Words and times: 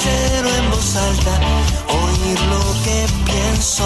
sincero 0.00 0.48
en 0.48 0.70
voz 0.70 0.96
alta, 0.96 1.40
oír 1.88 2.40
lo 2.52 2.82
que 2.84 3.06
pienso. 3.26 3.84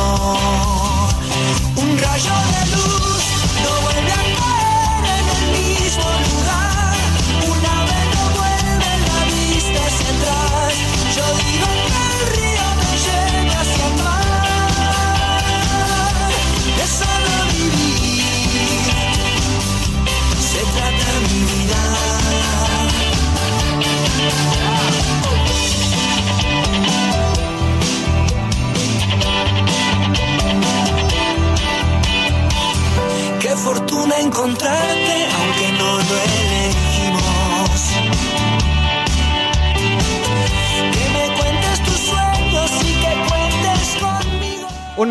Un 1.77 1.99
rayo 1.99 2.33
de 2.53 2.77
luz 2.77 3.14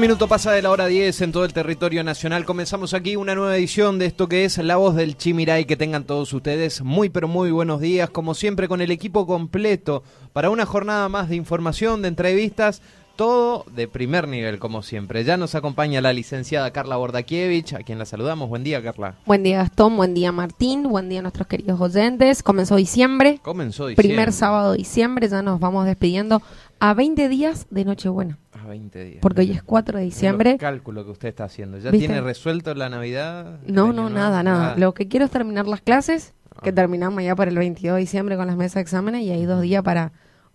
minuto 0.03 0.27
pasa 0.27 0.51
de 0.51 0.61
la 0.61 0.69
hora 0.69 0.87
10 0.87 1.21
en 1.21 1.31
todo 1.31 1.45
el 1.45 1.53
territorio 1.53 2.03
nacional. 2.03 2.43
Comenzamos 2.43 2.93
aquí 2.93 3.15
una 3.15 3.35
nueva 3.35 3.55
edición 3.55 3.99
de 3.99 4.07
esto 4.07 4.27
que 4.27 4.43
es 4.43 4.57
La 4.57 4.75
Voz 4.75 4.97
del 4.97 5.15
Chimiray. 5.15 5.63
Que 5.63 5.77
tengan 5.77 6.03
todos 6.03 6.33
ustedes 6.33 6.81
muy 6.81 7.07
pero 7.07 7.29
muy 7.29 7.51
buenos 7.51 7.79
días. 7.79 8.09
Como 8.09 8.33
siempre 8.33 8.67
con 8.67 8.81
el 8.81 8.91
equipo 8.91 9.25
completo 9.25 10.03
para 10.33 10.49
una 10.49 10.65
jornada 10.65 11.07
más 11.07 11.29
de 11.29 11.37
información, 11.37 12.01
de 12.01 12.09
entrevistas. 12.09 12.81
Todo 13.15 13.63
de 13.71 13.87
primer 13.87 14.27
nivel, 14.27 14.57
como 14.57 14.81
siempre. 14.81 15.23
Ya 15.23 15.37
nos 15.37 15.53
acompaña 15.53 16.01
la 16.01 16.13
licenciada 16.13 16.71
Carla 16.71 16.95
Bordakiewicz, 16.97 17.73
a 17.73 17.79
quien 17.83 17.99
la 17.99 18.05
saludamos. 18.05 18.49
Buen 18.49 18.63
día, 18.63 18.81
Carla. 18.81 19.15
Buen 19.27 19.43
día 19.43 19.57
Gastón, 19.59 19.95
buen 19.95 20.15
día 20.15 20.31
Martín, 20.31 20.81
buen 20.89 21.09
día 21.09 21.19
a 21.19 21.21
nuestros 21.21 21.45
queridos 21.47 21.79
oyentes. 21.79 22.41
Comenzó 22.41 22.75
diciembre, 22.75 23.39
Comenzó 23.43 23.85
diciembre. 23.85 24.07
primer 24.15 24.31
sábado 24.33 24.71
de 24.71 24.79
diciembre, 24.79 25.27
ya 25.29 25.43
nos 25.43 25.59
vamos 25.59 25.85
despidiendo 25.85 26.41
a 26.79 26.95
20 26.95 27.29
días 27.29 27.67
de 27.69 27.85
Nochebuena, 27.85 28.39
A 28.51 28.65
20 28.67 29.03
días. 29.03 29.19
porque 29.21 29.41
hoy 29.41 29.51
es 29.51 29.61
4 29.61 29.99
de 29.99 30.05
diciembre. 30.05 30.51
El 30.53 30.57
cálculo 30.57 31.05
que 31.05 31.11
usted 31.11 31.27
está 31.29 31.43
haciendo. 31.43 31.77
¿Ya 31.77 31.91
¿Viste? 31.91 32.07
tiene 32.07 32.19
resuelto 32.19 32.73
la 32.73 32.89
Navidad? 32.89 33.59
No, 33.67 33.91
¿El 33.91 33.95
no, 33.95 34.09
nada, 34.09 34.41
nada. 34.41 34.75
Lo 34.75 34.95
que 34.95 35.07
quiero 35.07 35.25
es 35.27 35.31
terminar 35.31 35.67
las 35.67 35.81
clases, 35.81 36.33
que 36.63 36.71
Ah. 36.71 36.73
terminamos 36.73 37.21
ya 37.23 37.35
para 37.35 37.51
el 37.51 37.59
22 37.59 37.93
de 37.93 37.99
diciembre 38.01 38.37
con 38.37 38.47
las 38.47 38.57
mesas 38.57 38.75
de 38.75 38.81
exámenes 38.81 39.21
y 39.21 39.29
hay 39.29 39.45
dos 39.45 39.61
días 39.61 39.83
para 39.83 40.13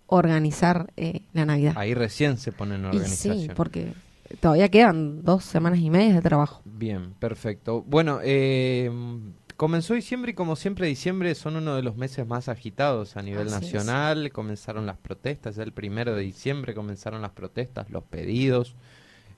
organizar 0.09 0.91
eh, 0.97 1.21
la 1.33 1.45
Navidad. 1.45 1.73
Ahí 1.77 1.93
recién 1.93 2.37
se 2.37 2.51
pone 2.51 2.75
en 2.75 2.81
y 2.81 2.85
organización. 2.85 3.39
sí, 3.39 3.49
porque 3.55 3.93
todavía 4.39 4.69
quedan 4.69 5.23
dos 5.23 5.43
semanas 5.43 5.79
y 5.79 5.89
media 5.89 6.13
de 6.15 6.21
trabajo. 6.21 6.61
Bien, 6.65 7.13
perfecto. 7.19 7.81
Bueno, 7.87 8.19
eh, 8.23 8.91
comenzó 9.55 9.93
diciembre 9.93 10.31
y 10.31 10.33
como 10.35 10.55
siempre 10.55 10.87
diciembre 10.87 11.33
son 11.35 11.55
uno 11.57 11.75
de 11.75 11.83
los 11.83 11.95
meses 11.95 12.25
más 12.27 12.49
agitados 12.49 13.17
a 13.17 13.21
nivel 13.21 13.47
Así 13.47 13.55
es. 13.55 13.61
nacional. 13.73 14.31
Comenzaron 14.31 14.85
las 14.85 14.97
protestas, 14.97 15.55
ya 15.55 15.63
el 15.63 15.73
primero 15.73 16.15
de 16.15 16.21
diciembre 16.23 16.73
comenzaron 16.73 17.21
las 17.21 17.31
protestas, 17.31 17.89
los 17.89 18.03
pedidos 18.03 18.75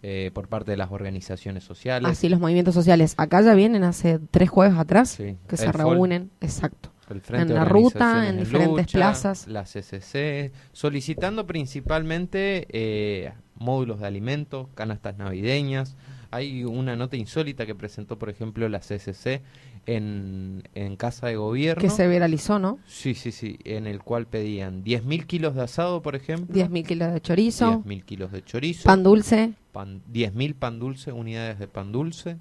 eh, 0.03 0.31
por 0.33 0.47
parte 0.47 0.71
de 0.71 0.77
las 0.77 0.91
organizaciones 0.91 1.63
sociales. 1.63 2.09
Así 2.09 2.27
los 2.29 2.39
movimientos 2.39 2.73
sociales. 2.73 3.13
Acá 3.17 3.41
ya 3.41 3.53
vienen 3.53 3.83
hace 3.83 4.19
tres 4.31 4.49
jueves 4.49 4.77
atrás 4.77 5.09
Sí, 5.09 5.37
que 5.47 5.57
se 5.57 5.71
FOL. 5.71 5.93
reúnen. 5.93 6.31
Exacto. 6.41 6.89
El 7.11 7.21
Frente 7.21 7.53
en 7.53 7.59
la 7.59 7.65
ruta, 7.65 8.27
en 8.29 8.39
diferentes 8.39 8.85
Lucha, 8.85 8.97
plazas. 8.97 9.47
La 9.47 9.63
CCC, 9.63 10.51
solicitando 10.71 11.45
principalmente 11.47 12.67
eh, 12.69 13.31
módulos 13.55 13.99
de 13.99 14.07
alimentos, 14.07 14.67
canastas 14.75 15.17
navideñas. 15.17 15.95
Hay 16.33 16.63
una 16.63 16.95
nota 16.95 17.17
insólita 17.17 17.65
que 17.65 17.75
presentó, 17.75 18.17
por 18.17 18.29
ejemplo, 18.29 18.69
la 18.69 18.79
CCC 18.79 19.41
en, 19.85 20.63
en 20.75 20.95
Casa 20.95 21.27
de 21.27 21.35
Gobierno. 21.35 21.81
Que 21.81 21.89
se 21.89 22.07
viralizó, 22.07 22.57
¿no? 22.57 22.79
Sí, 22.87 23.15
sí, 23.15 23.33
sí, 23.33 23.59
en 23.65 23.85
el 23.85 23.99
cual 24.01 24.27
pedían 24.27 24.83
10.000 24.85 25.25
kilos 25.25 25.55
de 25.55 25.63
asado, 25.63 26.01
por 26.01 26.15
ejemplo. 26.15 26.55
10.000 26.55 26.85
kilos 26.85 27.13
de 27.13 27.19
chorizo, 27.21 27.83
10.000 27.83 28.03
kilos 28.05 28.31
de 28.31 28.43
chorizo. 28.45 28.83
pan 28.85 29.03
dulce, 29.03 29.53
pan- 29.73 30.01
10.000 30.13 30.55
pan 30.55 30.79
dulce, 30.79 31.11
unidades 31.11 31.59
de 31.59 31.67
pan 31.67 31.91
dulce. 31.91 32.37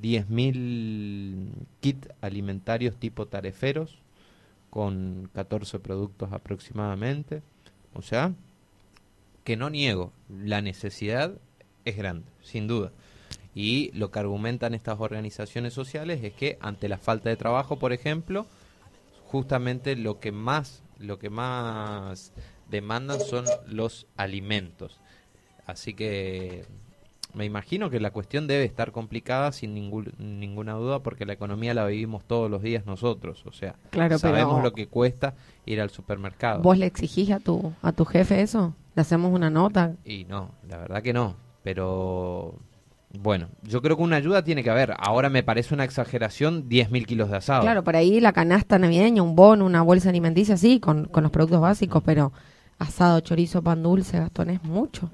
10.000 0.00 1.48
kit 1.80 2.06
alimentarios 2.20 2.96
tipo 2.96 3.26
tareferos, 3.26 4.01
con 4.72 5.28
14 5.34 5.80
productos 5.80 6.32
aproximadamente. 6.32 7.42
O 7.92 8.00
sea, 8.00 8.32
que 9.44 9.54
no 9.54 9.68
niego, 9.68 10.14
la 10.30 10.62
necesidad 10.62 11.34
es 11.84 11.94
grande, 11.94 12.26
sin 12.40 12.68
duda. 12.68 12.90
Y 13.54 13.90
lo 13.92 14.10
que 14.10 14.20
argumentan 14.20 14.72
estas 14.72 14.98
organizaciones 14.98 15.74
sociales 15.74 16.24
es 16.24 16.32
que 16.32 16.56
ante 16.62 16.88
la 16.88 16.96
falta 16.96 17.28
de 17.28 17.36
trabajo, 17.36 17.78
por 17.78 17.92
ejemplo, 17.92 18.46
justamente 19.26 19.94
lo 19.94 20.20
que 20.20 20.32
más 20.32 20.82
lo 20.98 21.18
que 21.18 21.28
más 21.28 22.32
demandan 22.70 23.20
son 23.20 23.44
los 23.66 24.06
alimentos. 24.16 25.00
Así 25.66 25.92
que 25.92 26.64
me 27.34 27.44
imagino 27.44 27.88
que 27.90 27.98
la 28.00 28.10
cuestión 28.10 28.46
debe 28.46 28.64
estar 28.64 28.92
complicada 28.92 29.52
sin 29.52 29.74
ningún- 29.74 30.12
ninguna 30.18 30.74
duda 30.74 31.00
porque 31.02 31.24
la 31.26 31.32
economía 31.32 31.72
la 31.74 31.86
vivimos 31.86 32.24
todos 32.24 32.50
los 32.50 32.62
días 32.62 32.84
nosotros, 32.86 33.44
o 33.46 33.52
sea, 33.52 33.74
Claro, 33.90 34.18
sabemos 34.18 34.54
pero- 34.56 34.64
lo 34.64 34.72
que 34.72 34.86
cuesta 34.88 35.34
ir 35.66 35.80
al 35.80 35.90
supermercado. 35.90 36.62
¿vos 36.62 36.76
le 36.78 36.86
exigís 36.86 37.30
a 37.30 37.40
tu, 37.40 37.72
a 37.82 37.92
tu 37.92 38.04
jefe 38.04 38.42
eso? 38.42 38.74
¿Le 38.94 39.02
hacemos 39.02 39.32
una 39.32 39.48
nota? 39.50 39.94
Y 40.04 40.24
no, 40.24 40.50
la 40.68 40.76
verdad 40.78 41.02
que 41.02 41.12
no. 41.14 41.36
Pero 41.62 42.54
bueno, 43.18 43.48
yo 43.62 43.80
creo 43.82 43.96
que 43.96 44.02
una 44.02 44.16
ayuda 44.16 44.42
tiene 44.44 44.62
que 44.62 44.70
haber. 44.70 44.94
Ahora 44.98 45.30
me 45.30 45.42
parece 45.42 45.74
una 45.74 45.84
exageración 45.84 46.68
10.000 46.68 47.06
kilos 47.06 47.30
de 47.30 47.36
asado. 47.36 47.62
Claro, 47.62 47.84
por 47.84 47.96
ahí 47.96 48.20
la 48.20 48.32
canasta 48.32 48.78
navideña, 48.78 49.22
un 49.22 49.36
bono, 49.36 49.64
una 49.64 49.80
bolsa 49.82 50.08
alimenticia, 50.10 50.56
sí, 50.56 50.80
con, 50.80 51.06
con 51.06 51.22
los 51.22 51.32
productos 51.32 51.60
básicos, 51.60 52.02
pero 52.04 52.32
asado, 52.78 53.20
chorizo, 53.20 53.62
pan 53.62 53.82
dulce, 53.82 54.18
Gastón, 54.18 54.50
es 54.50 54.62
mucho. 54.64 55.08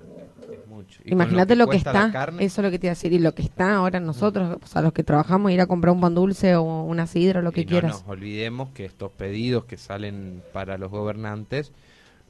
Es 0.51 0.67
mucho. 0.69 0.98
Y 0.98 0.98
con 0.98 0.98
Imagínate 1.11 1.57
lo 1.57 1.67
que, 1.67 1.77
está, 1.77 2.11
carne, 2.13 2.45
eso 2.45 2.61
es 2.61 2.65
lo 2.65 2.71
que 2.71 2.79
te 2.79 2.87
iba 2.87 2.93
a 2.93 2.95
decir, 2.95 3.13
y 3.13 3.19
lo 3.19 3.35
que 3.35 3.43
está 3.43 3.75
ahora 3.77 4.01
nosotros, 4.01 4.59
o 4.63 4.67
sea, 4.67 4.83
los 4.83 4.93
que 4.93 5.05
trabajamos, 5.05 5.53
ir 5.53 5.61
a 5.61 5.67
comprar 5.67 5.95
un 5.95 6.01
pan 6.01 6.15
dulce 6.15 6.57
o 6.57 6.63
una 6.83 7.07
sidra, 7.07 7.43
lo 7.43 7.53
que 7.53 7.63
y 7.63 7.65
no 7.65 7.71
quieras. 7.71 7.93
nos 7.93 8.09
olvidemos 8.09 8.71
que 8.71 8.85
estos 8.85 9.11
pedidos 9.13 9.65
que 9.65 9.77
salen 9.77 10.43
para 10.53 10.79
los 10.79 10.91
gobernantes, 10.91 11.73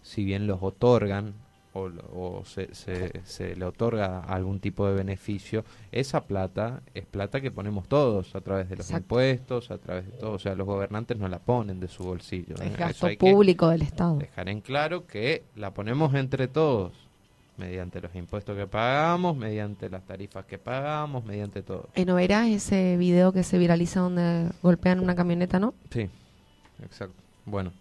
si 0.03 0.25
bien 0.25 0.47
los 0.47 0.63
otorgan 0.63 1.35
o, 1.75 1.91
o 2.15 2.45
se, 2.45 2.75
se, 2.75 3.13
se 3.25 3.55
le 3.55 3.65
otorga 3.65 4.21
algún 4.21 4.59
tipo 4.59 4.87
de 4.89 4.95
beneficio, 4.95 5.65
esa 5.93 6.25
plata 6.25 6.81
es 6.95 7.05
plata 7.05 7.41
que 7.41 7.51
ponemos 7.51 7.87
todos 7.89 8.35
a 8.35 8.41
través 8.41 8.69
de 8.71 8.77
los 8.77 8.87
Exacto. 8.87 9.05
impuestos, 9.05 9.71
a 9.71 9.79
través 9.79 10.07
de 10.07 10.13
todo. 10.13 10.33
O 10.33 10.39
sea, 10.39 10.55
los 10.55 10.67
gobernantes 10.67 11.19
no 11.19 11.29
la 11.29 11.39
ponen 11.39 11.79
de 11.79 11.89
su 11.89 12.03
bolsillo. 12.05 12.55
¿eh? 12.57 12.67
Es 12.67 12.71
Eso 12.73 12.79
gasto 12.79 13.09
público 13.19 13.69
del 13.69 13.83
Estado. 13.83 14.17
dejar 14.17 14.49
en 14.49 14.61
claro 14.61 15.07
que 15.07 15.45
la 15.57 15.75
ponemos 15.75 16.15
entre 16.15 16.49
todos, 16.49 16.95
mediante 17.59 18.01
los 18.01 18.15
impuestos 18.15 18.57
que 18.57 18.67
pagamos, 18.67 19.37
mediante 19.37 19.91
las 19.91 20.05
tarifas 20.05 20.47
que 20.47 20.59
pagamos, 20.59 21.25
mediante 21.25 21.63
todo. 21.63 21.89
Eh, 21.95 22.05
¿No 22.05 22.15
verás 22.15 22.49
ese 22.49 22.97
video 22.97 23.33
que 23.33 23.43
se 23.43 23.59
viraliza 23.59 24.01
donde 24.01 24.51
golpean 24.63 25.01
una 25.01 25.15
camioneta, 25.15 25.59
no? 25.59 25.75
Sí, 25.91 26.09
exacto. 26.83 27.17
Bueno, 27.45 27.73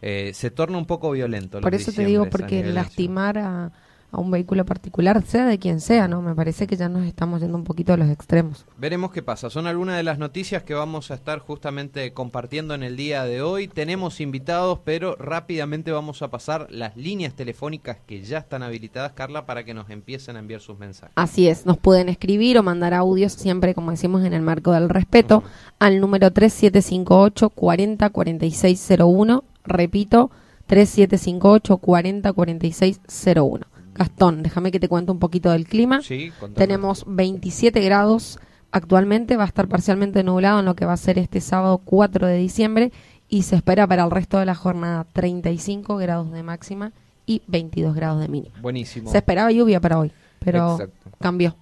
eh, 0.00 0.32
se 0.34 0.50
torna 0.50 0.78
un 0.78 0.86
poco 0.86 1.10
violento. 1.10 1.60
Por 1.60 1.74
eso 1.74 1.92
te 1.92 2.04
digo, 2.04 2.28
porque 2.30 2.64
lastimar 2.64 3.38
a, 3.38 3.72
a 4.10 4.20
un 4.20 4.30
vehículo 4.30 4.64
particular, 4.64 5.22
sea 5.26 5.46
de 5.46 5.58
quien 5.58 5.80
sea, 5.80 6.08
¿no? 6.08 6.22
Me 6.22 6.34
parece 6.34 6.66
que 6.66 6.76
ya 6.76 6.88
nos 6.88 7.04
estamos 7.06 7.40
yendo 7.40 7.58
un 7.58 7.64
poquito 7.64 7.92
a 7.92 7.96
los 7.96 8.08
extremos. 8.08 8.64
Veremos 8.78 9.12
qué 9.12 9.22
pasa. 9.22 9.50
Son 9.50 9.66
algunas 9.66 9.96
de 9.96 10.02
las 10.02 10.18
noticias 10.18 10.62
que 10.62 10.74
vamos 10.74 11.10
a 11.10 11.14
estar 11.14 11.40
justamente 11.40 12.12
compartiendo 12.12 12.74
en 12.74 12.82
el 12.82 12.96
día 12.96 13.24
de 13.24 13.42
hoy. 13.42 13.68
Tenemos 13.68 14.20
invitados, 14.20 14.80
pero 14.84 15.14
rápidamente 15.16 15.92
vamos 15.92 16.22
a 16.22 16.30
pasar 16.30 16.68
las 16.70 16.96
líneas 16.96 17.34
telefónicas 17.34 17.98
que 18.06 18.22
ya 18.22 18.38
están 18.38 18.62
habilitadas, 18.62 19.12
Carla, 19.12 19.44
para 19.44 19.64
que 19.64 19.74
nos 19.74 19.90
empiecen 19.90 20.36
a 20.36 20.38
enviar 20.38 20.60
sus 20.60 20.78
mensajes. 20.78 21.12
Así 21.16 21.48
es, 21.48 21.66
nos 21.66 21.76
pueden 21.76 22.08
escribir 22.08 22.58
o 22.58 22.62
mandar 22.62 22.94
audios 22.94 23.34
siempre, 23.34 23.74
como 23.74 23.90
decimos, 23.90 24.24
en 24.24 24.32
el 24.32 24.42
marco 24.42 24.72
del 24.72 24.88
respeto, 24.88 25.42
al 25.78 26.00
número 26.00 26.30
3758 26.30 27.50
40 27.50 28.10
4601. 28.10 29.44
Repito, 29.64 30.30
3758 30.66 31.76
40 31.76 32.32
4601. 32.32 33.77
Gastón, 33.98 34.42
déjame 34.42 34.70
que 34.70 34.80
te 34.80 34.88
cuente 34.88 35.10
un 35.12 35.18
poquito 35.18 35.50
del 35.50 35.66
clima. 35.66 36.00
Sí. 36.02 36.32
Tenemos 36.54 37.04
27 37.06 37.80
grados 37.80 38.38
actualmente, 38.70 39.36
va 39.36 39.44
a 39.44 39.46
estar 39.46 39.66
parcialmente 39.68 40.22
nublado 40.22 40.60
en 40.60 40.66
lo 40.66 40.74
que 40.76 40.84
va 40.84 40.92
a 40.92 40.96
ser 40.96 41.18
este 41.18 41.40
sábado 41.40 41.78
4 41.84 42.26
de 42.26 42.36
diciembre 42.36 42.92
y 43.28 43.42
se 43.42 43.56
espera 43.56 43.86
para 43.86 44.04
el 44.04 44.10
resto 44.10 44.38
de 44.38 44.46
la 44.46 44.54
jornada 44.54 45.04
35 45.12 45.96
grados 45.96 46.30
de 46.32 46.42
máxima 46.42 46.92
y 47.26 47.42
22 47.46 47.94
grados 47.94 48.20
de 48.20 48.28
mínima. 48.28 48.54
Buenísimo. 48.60 49.10
Se 49.10 49.18
esperaba 49.18 49.50
lluvia 49.52 49.80
para 49.80 49.98
hoy, 49.98 50.12
pero 50.38 50.72
Exacto. 50.72 51.10
cambió. 51.20 51.54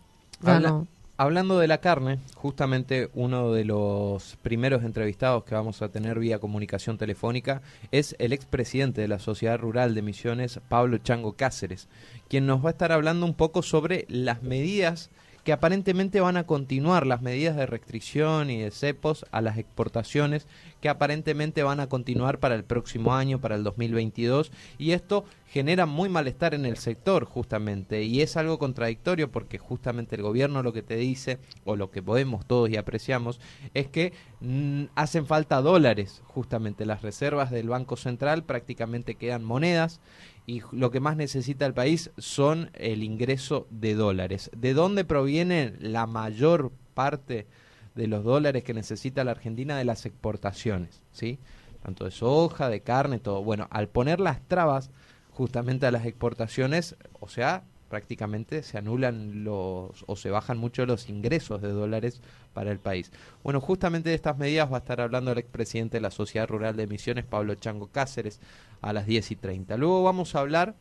Ya 0.42 0.56
Habla- 0.56 0.68
no. 0.68 0.86
Hablando 1.18 1.58
de 1.58 1.66
la 1.66 1.78
carne, 1.78 2.18
justamente 2.34 3.08
uno 3.14 3.50
de 3.50 3.64
los 3.64 4.36
primeros 4.42 4.84
entrevistados 4.84 5.44
que 5.44 5.54
vamos 5.54 5.80
a 5.80 5.88
tener 5.88 6.18
vía 6.18 6.40
comunicación 6.40 6.98
telefónica 6.98 7.62
es 7.90 8.14
el 8.18 8.34
expresidente 8.34 9.00
de 9.00 9.08
la 9.08 9.18
Sociedad 9.18 9.58
Rural 9.58 9.94
de 9.94 10.02
Misiones, 10.02 10.60
Pablo 10.68 10.98
Chango 10.98 11.32
Cáceres, 11.32 11.88
quien 12.28 12.44
nos 12.44 12.62
va 12.62 12.68
a 12.68 12.72
estar 12.72 12.92
hablando 12.92 13.24
un 13.24 13.32
poco 13.32 13.62
sobre 13.62 14.04
las 14.10 14.42
medidas 14.42 15.10
que 15.46 15.52
aparentemente 15.52 16.20
van 16.20 16.37
a 16.37 16.44
continuar, 16.44 17.06
las 17.06 17.22
medidas 17.22 17.54
de 17.54 17.66
restricción 17.66 18.50
y 18.50 18.60
de 18.60 18.72
cepos 18.72 19.25
a 19.31 19.40
las 19.40 19.58
exportaciones 19.58 20.48
que 20.81 20.88
aparentemente 20.88 21.62
van 21.62 21.78
a 21.78 21.88
continuar 21.88 22.40
para 22.40 22.56
el 22.56 22.64
próximo 22.64 23.14
año, 23.14 23.40
para 23.40 23.54
el 23.54 23.62
2022, 23.62 24.50
y 24.76 24.90
esto 24.90 25.25
genera 25.46 25.87
muy 25.87 26.08
malestar 26.08 26.52
en 26.52 26.66
el 26.66 26.76
sector 26.78 27.25
justamente, 27.25 28.02
y 28.02 28.22
es 28.22 28.37
algo 28.37 28.58
contradictorio 28.58 29.31
porque 29.31 29.58
justamente 29.58 30.16
el 30.16 30.22
gobierno 30.22 30.64
lo 30.64 30.72
que 30.72 30.82
te 30.82 30.96
dice, 30.96 31.38
o 31.64 31.76
lo 31.76 31.92
que 31.92 32.02
podemos 32.02 32.44
todos 32.44 32.69
y 32.69 32.76
apreciamos, 32.76 33.38
es 33.72 33.87
que 33.87 34.12
mm, 34.40 34.87
hacen 34.96 35.26
falta 35.26 35.62
dólares, 35.62 36.22
justamente. 36.26 36.87
Las 36.87 37.02
reservas 37.02 37.52
del 37.52 37.69
Banco 37.69 37.96
Central 37.96 38.42
prácticamente 38.42 39.14
quedan 39.14 39.44
monedas, 39.44 40.00
y 40.46 40.62
lo 40.70 40.93
que 40.93 41.00
más 41.00 41.16
necesita 41.16 41.66
el 41.66 41.75
país 41.75 42.12
son 42.19 42.70
el 42.75 43.02
ingreso 43.02 43.66
de 43.70 43.94
dólares. 43.94 44.50
¿De 44.56 44.75
dónde 44.75 45.04
proviene 45.04 45.75
la 45.81 46.06
mayor 46.06 46.70
parte 46.94 47.48
de 47.96 48.06
los 48.06 48.22
dólares 48.22 48.62
que 48.62 48.72
necesita 48.72 49.25
la 49.25 49.32
Argentina? 49.32 49.76
De 49.76 49.84
las 49.84 50.06
exportaciones, 50.06 51.02
¿sí? 51.10 51.40
Tanto 51.82 52.04
de 52.04 52.12
soja, 52.12 52.69
de 52.69 52.81
carne, 52.81 53.19
todo. 53.19 53.43
Bueno, 53.43 53.66
al 53.70 53.88
poner 53.88 54.20
las 54.20 54.40
trabas 54.46 54.90
justamente 55.31 55.87
a 55.87 55.90
las 55.90 56.06
exportaciones, 56.06 56.96
o 57.19 57.28
sea, 57.28 57.64
prácticamente 57.88 58.62
se 58.62 58.78
anulan 58.78 59.44
los 59.44 60.04
o 60.06 60.16
se 60.16 60.30
bajan 60.30 60.58
mucho 60.58 60.86
los 60.86 61.08
ingresos 61.08 61.62
de 61.62 61.68
dólares 61.68 62.20
para 62.52 62.72
el 62.72 62.78
país. 62.78 63.12
Bueno, 63.42 63.60
justamente 63.60 64.10
de 64.10 64.14
estas 64.14 64.38
medidas 64.38 64.70
va 64.70 64.76
a 64.76 64.80
estar 64.80 65.00
hablando 65.00 65.32
el 65.32 65.38
expresidente 65.38 65.98
de 65.98 66.00
la 66.00 66.10
Sociedad 66.10 66.48
Rural 66.48 66.76
de 66.76 66.86
Misiones, 66.86 67.24
Pablo 67.24 67.54
Chango 67.54 67.88
Cáceres, 67.88 68.40
a 68.80 68.92
las 68.92 69.06
10 69.06 69.30
y 69.30 69.36
30. 69.36 69.76
Luego 69.76 70.02
vamos 70.02 70.34
a 70.34 70.40
hablar 70.40 70.74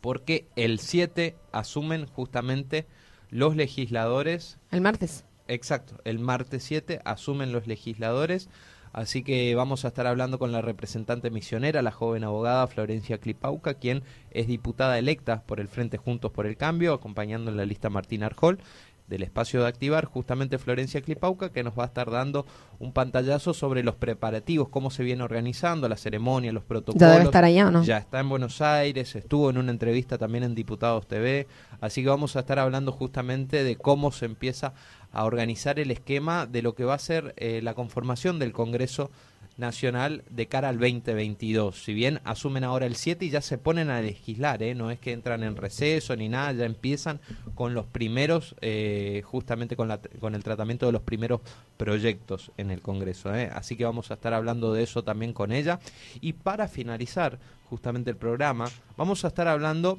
porque 0.00 0.46
el 0.56 0.78
7 0.78 1.36
asumen 1.52 2.06
justamente 2.06 2.86
los 3.30 3.56
legisladores 3.56 4.58
El 4.70 4.80
martes. 4.80 5.24
Exacto, 5.48 6.00
el 6.04 6.18
martes 6.18 6.64
7 6.64 7.00
asumen 7.04 7.52
los 7.52 7.66
legisladores, 7.66 8.48
así 8.96 9.22
que 9.22 9.54
vamos 9.54 9.84
a 9.84 9.88
estar 9.88 10.06
hablando 10.06 10.38
con 10.38 10.50
la 10.50 10.62
representante 10.62 11.30
misionera, 11.30 11.82
la 11.82 11.92
joven 11.92 12.24
abogada 12.24 12.66
Florencia 12.66 13.18
Clipauca, 13.18 13.74
quien 13.74 14.02
es 14.30 14.48
diputada 14.48 14.98
electa 14.98 15.42
por 15.46 15.60
el 15.60 15.68
Frente 15.68 15.98
Juntos 15.98 16.32
por 16.32 16.46
el 16.46 16.56
Cambio, 16.56 16.94
acompañando 16.94 17.50
en 17.50 17.58
la 17.58 17.66
lista 17.66 17.90
Martín 17.90 18.22
Arjol 18.22 18.58
del 19.06 19.22
espacio 19.22 19.62
de 19.62 19.68
activar, 19.68 20.04
justamente 20.04 20.58
Florencia 20.58 21.00
Clipauca, 21.00 21.50
que 21.50 21.62
nos 21.62 21.78
va 21.78 21.84
a 21.84 21.86
estar 21.86 22.10
dando 22.10 22.46
un 22.78 22.92
pantallazo 22.92 23.54
sobre 23.54 23.82
los 23.82 23.94
preparativos, 23.94 24.68
cómo 24.68 24.90
se 24.90 25.04
viene 25.04 25.22
organizando 25.22 25.88
la 25.88 25.96
ceremonia, 25.96 26.52
los 26.52 26.64
protocolos. 26.64 27.00
Ya 27.00 27.12
debe 27.12 27.24
estar 27.24 27.44
allá, 27.44 27.68
¿o 27.68 27.70
no? 27.70 27.84
Ya 27.84 27.98
está 27.98 28.20
en 28.20 28.28
Buenos 28.28 28.60
Aires, 28.60 29.14
estuvo 29.14 29.50
en 29.50 29.58
una 29.58 29.70
entrevista 29.70 30.18
también 30.18 30.44
en 30.44 30.54
Diputados 30.54 31.06
TV, 31.06 31.46
así 31.80 32.02
que 32.02 32.08
vamos 32.08 32.36
a 32.36 32.40
estar 32.40 32.58
hablando 32.58 32.92
justamente 32.92 33.62
de 33.62 33.76
cómo 33.76 34.10
se 34.10 34.26
empieza 34.26 34.74
a 35.16 35.24
organizar 35.24 35.78
el 35.78 35.90
esquema 35.90 36.46
de 36.46 36.60
lo 36.60 36.74
que 36.74 36.84
va 36.84 36.94
a 36.94 36.98
ser 36.98 37.34
eh, 37.38 37.60
la 37.62 37.72
conformación 37.72 38.38
del 38.38 38.52
Congreso 38.52 39.10
Nacional 39.56 40.22
de 40.28 40.46
cara 40.46 40.68
al 40.68 40.78
2022. 40.78 41.82
Si 41.82 41.94
bien 41.94 42.20
asumen 42.24 42.64
ahora 42.64 42.84
el 42.84 42.94
7 42.94 43.24
y 43.24 43.30
ya 43.30 43.40
se 43.40 43.56
ponen 43.56 43.88
a 43.88 44.02
legislar, 44.02 44.62
¿eh? 44.62 44.74
no 44.74 44.90
es 44.90 44.98
que 44.98 45.12
entran 45.12 45.42
en 45.42 45.56
receso 45.56 46.14
ni 46.16 46.28
nada, 46.28 46.52
ya 46.52 46.66
empiezan 46.66 47.20
con 47.54 47.72
los 47.72 47.86
primeros, 47.86 48.54
eh, 48.60 49.22
justamente 49.24 49.74
con, 49.74 49.88
la, 49.88 49.98
con 50.20 50.34
el 50.34 50.44
tratamiento 50.44 50.84
de 50.84 50.92
los 50.92 51.00
primeros 51.00 51.40
proyectos 51.78 52.52
en 52.58 52.70
el 52.70 52.82
Congreso. 52.82 53.34
¿eh? 53.34 53.50
Así 53.54 53.76
que 53.76 53.86
vamos 53.86 54.10
a 54.10 54.14
estar 54.14 54.34
hablando 54.34 54.74
de 54.74 54.82
eso 54.82 55.02
también 55.02 55.32
con 55.32 55.50
ella. 55.50 55.80
Y 56.20 56.34
para 56.34 56.68
finalizar 56.68 57.38
justamente 57.70 58.10
el 58.10 58.16
programa, 58.16 58.66
vamos 58.98 59.24
a 59.24 59.28
estar 59.28 59.48
hablando 59.48 59.98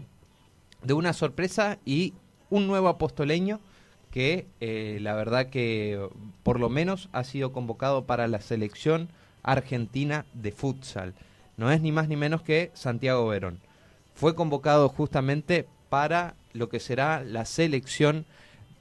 de 0.83 0.93
una 0.93 1.13
sorpresa 1.13 1.79
y 1.83 2.13
un 2.51 2.67
nuevo 2.67 2.89
apostoleño 2.89 3.59
que 4.11 4.47
eh, 4.59 4.99
la 5.01 5.15
verdad 5.15 5.47
que 5.47 6.09
por 6.43 6.59
lo 6.59 6.69
menos 6.69 7.09
ha 7.11 7.23
sido 7.23 7.51
convocado 7.51 8.05
para 8.05 8.27
la 8.27 8.41
selección 8.41 9.09
argentina 9.43 10.25
de 10.33 10.51
futsal. 10.51 11.13
No 11.57 11.71
es 11.71 11.81
ni 11.81 11.91
más 11.91 12.07
ni 12.07 12.15
menos 12.15 12.41
que 12.41 12.71
Santiago 12.73 13.27
Verón. 13.27 13.59
Fue 14.13 14.35
convocado 14.35 14.89
justamente 14.89 15.67
para 15.89 16.35
lo 16.53 16.69
que 16.69 16.79
será 16.79 17.23
la 17.23 17.45
selección 17.45 18.25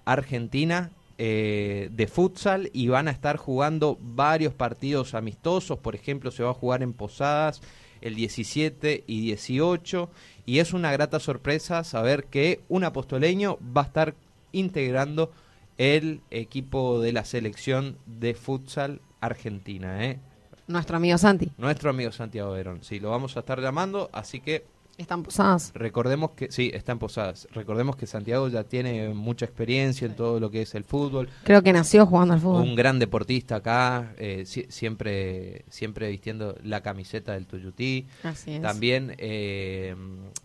argentina 0.04 0.90
eh, 1.18 1.88
de 1.92 2.06
futsal 2.06 2.70
y 2.72 2.88
van 2.88 3.08
a 3.08 3.10
estar 3.10 3.36
jugando 3.36 3.98
varios 4.00 4.52
partidos 4.52 5.14
amistosos. 5.14 5.78
Por 5.78 5.94
ejemplo, 5.94 6.30
se 6.30 6.42
va 6.42 6.50
a 6.50 6.54
jugar 6.54 6.82
en 6.82 6.92
Posadas 6.92 7.62
el 8.00 8.14
17 8.14 9.04
y 9.06 9.20
18 9.22 10.10
y 10.44 10.58
es 10.58 10.72
una 10.72 10.92
grata 10.92 11.18
sorpresa 11.18 11.84
saber 11.84 12.24
que 12.24 12.60
un 12.68 12.84
apostoleño 12.84 13.58
va 13.76 13.82
a 13.82 13.86
estar 13.86 14.14
integrando 14.58 15.32
el 15.78 16.22
equipo 16.30 17.00
de 17.00 17.12
la 17.12 17.24
selección 17.24 17.98
de 18.06 18.34
futsal 18.34 19.00
argentina. 19.20 20.04
¿eh? 20.04 20.18
Nuestro 20.66 20.96
amigo 20.96 21.18
Santi. 21.18 21.52
Nuestro 21.58 21.90
amigo 21.90 22.12
Santiago 22.12 22.52
Verón. 22.52 22.82
Sí, 22.82 22.98
lo 22.98 23.10
vamos 23.10 23.36
a 23.36 23.40
estar 23.40 23.60
llamando, 23.60 24.10
así 24.12 24.40
que 24.40 24.64
Están 24.98 25.22
posadas. 25.22 25.72
recordemos 25.74 26.30
que, 26.30 26.50
sí, 26.50 26.70
está 26.72 26.92
en 26.92 26.98
Posadas. 26.98 27.46
Recordemos 27.52 27.96
que 27.96 28.06
Santiago 28.06 28.48
ya 28.48 28.64
tiene 28.64 29.10
mucha 29.10 29.44
experiencia 29.44 30.06
en 30.06 30.16
todo 30.16 30.40
lo 30.40 30.50
que 30.50 30.62
es 30.62 30.74
el 30.74 30.84
fútbol. 30.84 31.28
Creo 31.44 31.62
que 31.62 31.72
nació 31.72 32.06
jugando 32.06 32.32
al 32.34 32.40
fútbol. 32.40 32.62
Un 32.62 32.74
gran 32.74 32.98
deportista 32.98 33.56
acá, 33.56 34.14
eh, 34.16 34.44
si- 34.46 34.64
siempre, 34.70 35.64
siempre 35.68 36.08
vistiendo 36.10 36.56
la 36.64 36.80
camiseta 36.82 37.32
del 37.32 37.46
Tuyutí. 37.46 38.06
Así 38.22 38.54
es. 38.54 38.62
También 38.62 39.14
eh, 39.18 39.94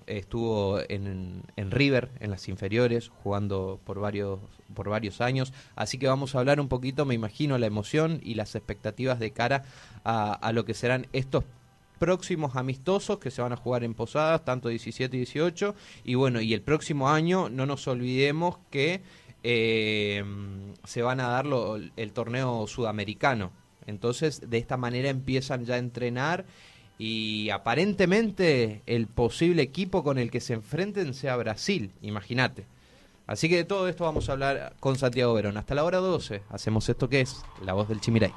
estuvo 0.08 0.79
en, 0.89 1.43
en 1.55 1.72
River, 1.72 2.10
en 2.20 2.31
las 2.31 2.48
inferiores, 2.50 3.10
jugando 3.24 3.79
por 3.86 4.00
varios, 4.00 4.39
por 4.74 4.89
varios 4.89 5.22
años. 5.22 5.53
Así 5.75 5.98
que 5.98 6.08
vamos 6.08 6.36
a 6.36 6.39
hablar 6.39 6.60
un 6.60 6.67
poquito, 6.67 7.05
me 7.05 7.13
imagino, 7.15 7.58
la 7.58 7.67
emoción 7.67 8.20
y 8.22 8.34
las 8.36 8.55
expectativas 8.55 9.20
de 9.20 9.31
cara 9.31 9.63
a, 10.03 10.34
a 10.34 10.51
lo 10.51 10.65
que 10.65 10.74
serán 10.74 11.08
estos 11.13 11.43
próximos 12.05 12.55
amistosos 12.55 13.20
que 13.20 13.29
se 13.29 13.43
van 13.43 13.53
a 13.53 13.58
jugar 13.58 13.84
en 13.84 13.93
Posadas, 13.93 14.43
tanto 14.43 14.70
17 14.70 15.15
y 15.15 15.20
18. 15.20 15.75
Y 16.03 16.15
bueno, 16.15 16.41
y 16.41 16.55
el 16.55 16.63
próximo 16.63 17.10
año 17.10 17.48
no 17.48 17.67
nos 17.67 17.88
olvidemos 17.88 18.58
que 18.72 19.01
eh, 19.43 20.24
se 20.84 21.03
van 21.03 21.20
a 21.20 21.27
dar 21.27 21.46
lo- 21.46 21.75
el 21.77 22.12
torneo 22.12 22.65
sudamericano. 22.65 23.51
Entonces, 23.86 24.50
de 24.50 24.58
esta 24.58 24.77
manera 24.77 25.10
empiezan 25.10 25.63
ya 25.65 25.75
a 25.75 25.77
entrenar 25.77 26.46
y 26.98 27.50
aparentemente 27.51 28.81
el 28.88 29.05
posible 29.08 29.62
equipo 29.62 30.03
con 30.03 30.17
el 30.17 30.31
que 30.31 30.39
se 30.41 30.53
enfrenten 30.53 31.13
sea 31.13 31.36
Brasil, 31.36 31.91
imagínate. 32.01 32.65
Así 33.27 33.48
que 33.48 33.58
de 33.58 33.63
todo 33.63 33.88
esto 33.88 34.03
vamos 34.05 34.27
a 34.27 34.31
hablar 34.34 34.74
con 34.79 34.98
Santiago 34.98 35.34
Verón. 35.36 35.55
Hasta 35.58 35.75
la 35.75 35.84
hora 35.84 36.00
12 36.00 36.41
hacemos 36.50 36.89
esto 36.89 37.08
que 37.10 37.22
es 37.22 37.41
La 37.63 37.74
Voz 37.74 37.88
del 37.88 38.01
Chimiray. 38.01 38.34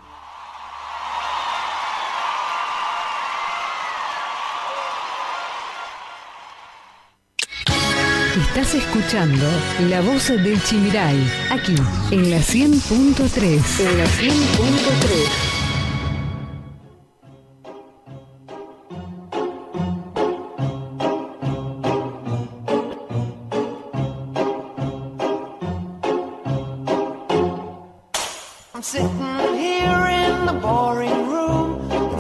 Estás 8.57 8.77
escuchando 8.77 9.45
La 9.91 10.01
Voz 10.01 10.29
del 10.29 10.63
Chimirai, 10.63 11.19
aquí 11.51 11.75
en 12.13 12.31
la 12.31 12.39
100.3. 12.39 13.81
En 13.81 13.99
la 13.99 14.05
100.3. 14.05 15.55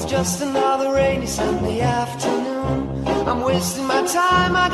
just 0.07 0.43
another 0.43 0.93
rainy 0.93 1.27
Sunday 1.27 1.81
afternoon. 1.81 3.05
I'm 3.27 3.43
wasting 3.43 3.85
my 3.85 4.03
time. 4.07 4.55
I 4.57 4.74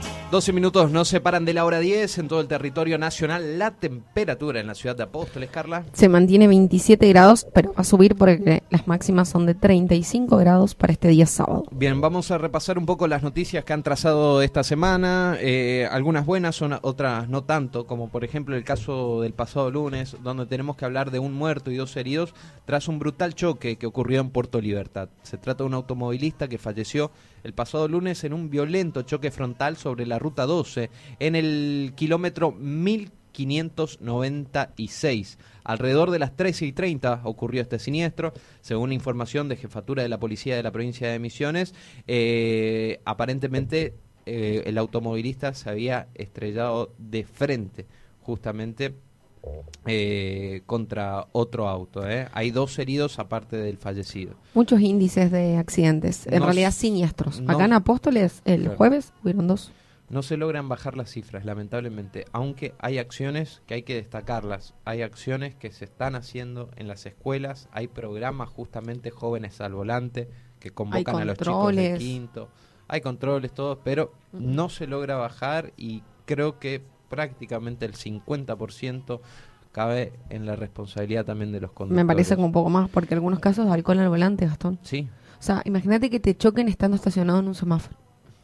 12 0.31 0.53
minutos 0.53 0.89
nos 0.91 1.09
separan 1.09 1.43
de 1.43 1.53
la 1.53 1.65
hora 1.65 1.79
10 1.79 2.19
en 2.19 2.29
todo 2.29 2.39
el 2.39 2.47
territorio 2.47 2.97
nacional. 2.97 3.59
La 3.59 3.71
temperatura 3.71 4.61
en 4.61 4.67
la 4.67 4.75
ciudad 4.75 4.95
de 4.95 5.03
Apóstoles, 5.03 5.49
Carla. 5.49 5.83
Se 5.91 6.07
mantiene 6.07 6.47
27 6.47 7.05
grados, 7.09 7.45
pero 7.53 7.73
va 7.73 7.81
a 7.81 7.83
subir 7.83 8.15
porque 8.15 8.63
las 8.69 8.87
máximas 8.87 9.27
son 9.27 9.45
de 9.45 9.55
35 9.55 10.37
grados 10.37 10.73
para 10.73 10.93
este 10.93 11.09
día 11.09 11.25
sábado. 11.25 11.65
Bien, 11.71 11.99
vamos 11.99 12.31
a 12.31 12.37
repasar 12.37 12.77
un 12.77 12.85
poco 12.85 13.09
las 13.09 13.23
noticias 13.23 13.65
que 13.65 13.73
han 13.73 13.83
trazado 13.83 14.41
esta 14.41 14.63
semana. 14.63 15.35
Eh, 15.41 15.85
algunas 15.91 16.25
buenas, 16.25 16.55
son 16.55 16.79
otras 16.81 17.27
no 17.27 17.43
tanto, 17.43 17.85
como 17.85 18.07
por 18.07 18.23
ejemplo 18.23 18.55
el 18.55 18.63
caso 18.63 19.19
del 19.19 19.33
pasado 19.33 19.69
lunes, 19.69 20.15
donde 20.23 20.45
tenemos 20.45 20.77
que 20.77 20.85
hablar 20.85 21.11
de 21.11 21.19
un 21.19 21.33
muerto 21.33 21.71
y 21.71 21.75
dos 21.75 21.97
heridos 21.97 22.33
tras 22.63 22.87
un 22.87 22.99
brutal 22.99 23.35
choque 23.35 23.75
que 23.75 23.85
ocurrió 23.85 24.21
en 24.21 24.29
Puerto 24.29 24.61
Libertad. 24.61 25.09
Se 25.23 25.37
trata 25.37 25.65
de 25.65 25.67
un 25.67 25.73
automovilista 25.73 26.47
que 26.47 26.57
falleció 26.57 27.11
el 27.43 27.53
pasado 27.53 27.87
lunes 27.87 28.23
en 28.23 28.33
un 28.33 28.49
violento 28.49 29.03
choque 29.03 29.29
frontal 29.31 29.77
sobre 29.77 30.05
la 30.05 30.19
ruta 30.19 30.45
12 30.45 30.89
en 31.19 31.35
el 31.35 31.93
kilómetro 31.95 32.51
1596. 32.51 35.37
Alrededor 35.63 36.11
de 36.11 36.19
las 36.19 36.35
13 36.35 36.65
y 36.65 36.73
30 36.73 37.21
ocurrió 37.23 37.61
este 37.61 37.79
siniestro, 37.79 38.33
según 38.61 38.91
información 38.91 39.47
de 39.49 39.57
jefatura 39.57 40.03
de 40.03 40.09
la 40.09 40.19
policía 40.19 40.55
de 40.55 40.63
la 40.63 40.71
provincia 40.71 41.09
de 41.09 41.19
Misiones. 41.19 41.73
eh, 42.07 42.99
aparentemente 43.05 43.93
eh, 44.25 44.63
el 44.65 44.77
automovilista 44.77 45.53
se 45.53 45.69
había 45.69 46.07
estrellado 46.13 46.93
de 46.97 47.23
frente, 47.23 47.87
justamente 48.21 48.95
eh, 49.85 50.61
contra 50.65 51.27
otro 51.31 51.67
auto. 51.67 52.07
¿eh? 52.07 52.27
Hay 52.33 52.51
dos 52.51 52.77
heridos 52.79 53.19
aparte 53.19 53.57
del 53.57 53.77
fallecido. 53.77 54.35
Muchos 54.53 54.79
índices 54.81 55.31
de 55.31 55.57
accidentes, 55.57 56.27
en 56.27 56.39
No 56.39 56.45
realidad 56.45 56.71
siniestros. 56.71 57.41
no- 57.41 57.51
Acá 57.53 57.65
en 57.65 57.73
Apóstoles, 57.73 58.41
el 58.45 58.61
Claro. 58.63 58.77
jueves, 58.77 59.13
hubieron 59.23 59.47
dos. 59.47 59.71
No 60.09 60.23
se 60.23 60.35
logran 60.35 60.67
bajar 60.67 60.97
las 60.97 61.09
cifras, 61.09 61.45
lamentablemente, 61.45 62.25
aunque 62.33 62.73
hay 62.79 62.97
acciones 62.97 63.61
que 63.65 63.75
hay 63.75 63.83
que 63.83 63.95
destacarlas. 63.95 64.73
Hay 64.83 65.03
acciones 65.03 65.55
que 65.55 65.71
se 65.71 65.85
están 65.85 66.15
haciendo 66.15 66.69
en 66.75 66.89
las 66.89 67.05
escuelas, 67.05 67.69
hay 67.71 67.87
programas 67.87 68.49
justamente 68.49 69.09
jóvenes 69.09 69.61
al 69.61 69.73
volante 69.73 70.27
que 70.59 70.71
convocan 70.71 71.15
a 71.15 71.25
los 71.25 71.37
chicos 71.37 71.75
de 71.75 71.95
quinto, 71.97 72.49
hay 72.89 72.99
controles, 72.99 73.53
todos, 73.53 73.77
pero 73.85 74.11
no 74.33 74.67
se 74.67 74.85
logra 74.85 75.15
bajar 75.15 75.71
y 75.77 76.03
creo 76.25 76.59
que 76.59 76.83
prácticamente 77.11 77.85
el 77.85 77.93
50% 77.93 79.19
cabe 79.71 80.13
en 80.29 80.45
la 80.47 80.55
responsabilidad 80.55 81.25
también 81.25 81.51
de 81.51 81.61
los 81.61 81.71
conductores. 81.71 82.03
Me 82.03 82.07
parece 82.07 82.35
como 82.35 82.47
un 82.47 82.51
poco 82.53 82.69
más, 82.69 82.89
porque 82.89 83.13
algunos 83.13 83.39
casos 83.39 83.69
alcohol 83.69 83.99
al 83.99 84.09
volante, 84.09 84.45
Gastón. 84.47 84.79
Sí, 84.81 85.07
O 85.39 85.43
sea, 85.43 85.61
imagínate 85.65 86.09
que 86.09 86.19
te 86.19 86.35
choquen 86.35 86.67
estando 86.67 86.95
estacionado 86.95 87.39
en 87.39 87.47
un 87.47 87.55
semáforo, 87.55 87.95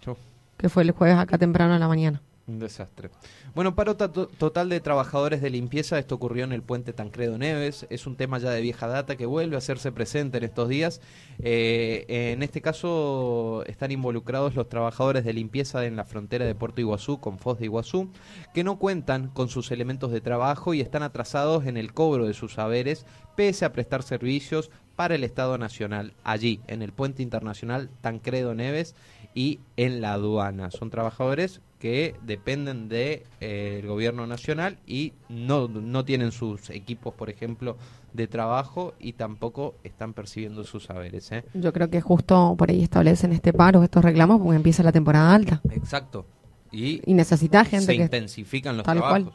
yo- 0.05 0.17
que 0.57 0.67
fue 0.69 0.83
el 0.83 0.91
jueves 0.91 1.17
acá 1.17 1.37
temprano 1.37 1.73
en 1.73 1.79
la 1.79 1.87
mañana. 1.87 2.21
Un 2.47 2.59
desastre. 2.59 3.09
Bueno, 3.55 3.75
paro 3.75 3.97
to- 3.97 4.27
total 4.27 4.69
de 4.69 4.79
trabajadores 4.79 5.41
de 5.41 5.49
limpieza. 5.49 5.99
Esto 5.99 6.15
ocurrió 6.15 6.45
en 6.45 6.53
el 6.53 6.63
puente 6.63 6.93
Tancredo 6.93 7.37
Neves. 7.37 7.85
Es 7.89 8.07
un 8.07 8.15
tema 8.15 8.37
ya 8.39 8.51
de 8.51 8.61
vieja 8.61 8.87
data 8.87 9.17
que 9.17 9.25
vuelve 9.25 9.55
a 9.55 9.57
hacerse 9.57 9.91
presente 9.91 10.37
en 10.37 10.45
estos 10.45 10.69
días. 10.69 11.01
Eh, 11.39 12.05
en 12.07 12.43
este 12.43 12.61
caso 12.61 13.65
están 13.67 13.91
involucrados 13.91 14.55
los 14.55 14.69
trabajadores 14.69 15.25
de 15.25 15.33
limpieza 15.33 15.85
en 15.85 15.97
la 15.97 16.05
frontera 16.05 16.45
de 16.45 16.55
Puerto 16.55 16.79
Iguazú 16.79 17.19
con 17.19 17.37
Foz 17.37 17.59
de 17.59 17.65
Iguazú, 17.65 18.11
que 18.53 18.63
no 18.63 18.79
cuentan 18.79 19.27
con 19.27 19.49
sus 19.49 19.69
elementos 19.71 20.13
de 20.13 20.21
trabajo 20.21 20.73
y 20.73 20.79
están 20.79 21.03
atrasados 21.03 21.65
en 21.65 21.75
el 21.75 21.91
cobro 21.93 22.27
de 22.27 22.33
sus 22.33 22.53
saberes, 22.53 23.05
pese 23.35 23.65
a 23.65 23.73
prestar 23.73 24.03
servicios 24.03 24.71
para 24.97 25.15
el 25.15 25.23
Estado 25.23 25.57
Nacional 25.57 26.11
allí, 26.25 26.59
en 26.67 26.81
el 26.81 26.91
puente 26.91 27.23
internacional 27.23 27.89
Tancredo 28.01 28.53
Neves 28.53 28.93
y 29.33 29.59
en 29.77 30.01
la 30.01 30.13
aduana. 30.13 30.71
Son 30.71 30.89
trabajadores 30.89 31.61
que 31.79 32.15
dependen 32.25 32.89
del 32.89 33.21
de, 33.21 33.25
eh, 33.39 33.83
gobierno 33.85 34.25
nacional 34.25 34.79
y 34.87 35.13
no, 35.29 35.67
no 35.67 36.03
tienen 36.03 36.31
sus 36.31 36.71
equipos, 36.71 37.13
por 37.13 37.29
ejemplo, 37.29 37.77
de 38.13 38.25
trabajo 38.27 38.95
y 38.99 39.13
tampoco 39.13 39.75
están 39.83 40.13
percibiendo 40.13 40.63
sus 40.63 40.85
saberes. 40.85 41.31
¿eh? 41.31 41.43
Yo 41.53 41.71
creo 41.71 41.89
que 41.91 42.01
justo 42.01 42.55
por 42.57 42.71
ahí 42.71 42.81
establecen 42.81 43.31
este 43.31 43.53
paro, 43.53 43.83
estos 43.83 44.03
reclamos, 44.03 44.41
porque 44.41 44.55
empieza 44.55 44.81
la 44.81 44.91
temporada 44.91 45.33
alta. 45.35 45.61
Exacto. 45.69 46.25
Y, 46.71 47.01
Y 47.09 47.13
necesita 47.13 47.63
gente 47.63 47.85
se 47.85 47.95
que... 47.97 48.03
intensifican 48.03 48.75
los 48.75 48.83
trabajos. 48.83 49.09
cual. 49.25 49.33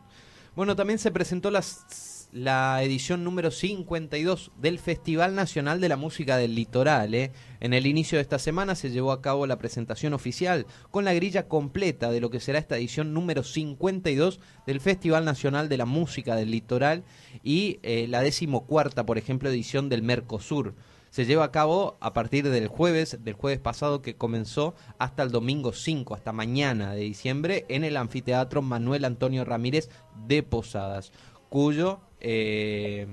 Bueno, 0.57 0.75
también 0.77 0.99
se 0.99 1.11
presentó 1.13 1.51
las- 1.53 1.87
la 2.33 2.83
edición 2.83 3.25
número 3.25 3.51
52 3.51 4.53
del 4.57 4.79
Festival 4.79 5.35
Nacional 5.35 5.83
de 5.83 5.91
la 5.91 5.99
Música 5.99 6.39
del 6.39 6.55
Litoral. 6.55 7.15
¿eh? 7.15 7.31
En 7.61 7.75
el 7.75 7.87
inicio 7.87 8.17
de 8.17 8.23
esta 8.23 8.39
semana 8.39 8.75
se 8.75 8.91
llevó 8.91 9.13
a 9.13 9.21
cabo 9.21 9.47
la 9.47 9.59
presentación 9.59 10.15
oficial 10.15 10.67
con 10.91 11.05
la 11.05 11.13
grilla 11.13 11.47
completa 11.47 12.11
de 12.11 12.21
lo 12.21 12.31
que 12.31 12.41
será 12.41 12.59
esta 12.59 12.79
edición 12.79 13.13
número 13.13 13.43
52 13.43 14.41
del 14.67 14.81
Festival 14.81 15.27
Nacional 15.27 15.69
de 15.69 15.77
la 15.77 15.85
Música 15.85 16.35
del 16.35 16.51
Litoral 16.51 17.05
y 17.43 17.79
eh, 17.83 18.07
la 18.09 18.23
decimocuarta, 18.23 19.05
por 19.05 19.19
ejemplo, 19.19 19.51
edición 19.51 19.91
del 19.91 20.03
Mercosur. 20.03 20.75
se 21.11 21.27
lleva 21.27 21.45
a 21.45 21.53
cabo 21.53 21.99
a 22.01 22.15
partir 22.15 22.49
del 22.49 22.67
jueves, 22.67 23.19
del 23.23 23.35
jueves 23.35 23.61
pasado 23.61 24.01
que 24.01 24.17
comenzó 24.17 24.75
hasta 24.99 25.23
el 25.23 25.33
domingo 25.33 25.75
5, 25.75 26.15
hasta 26.15 26.33
mañana 26.33 26.95
de 26.95 27.03
diciembre, 27.03 27.67
en 27.69 27.85
el 27.85 27.99
anfiteatro 27.99 28.63
Manuel 28.63 29.05
Antonio 29.05 29.45
Ramírez 29.45 29.91
de 30.27 30.43
Posadas, 30.43 31.13
cuyo 31.51 32.01
eh, 32.25 33.07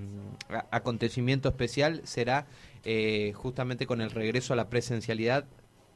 acontecimiento 0.70 1.50
especial 1.50 2.02
será 2.04 2.46
eh, 2.86 3.34
justamente 3.36 3.88
con 3.88 4.02
el 4.02 4.12
regreso 4.12 4.54
a 4.54 4.56
la 4.56 4.70
presencialidad 4.70 5.46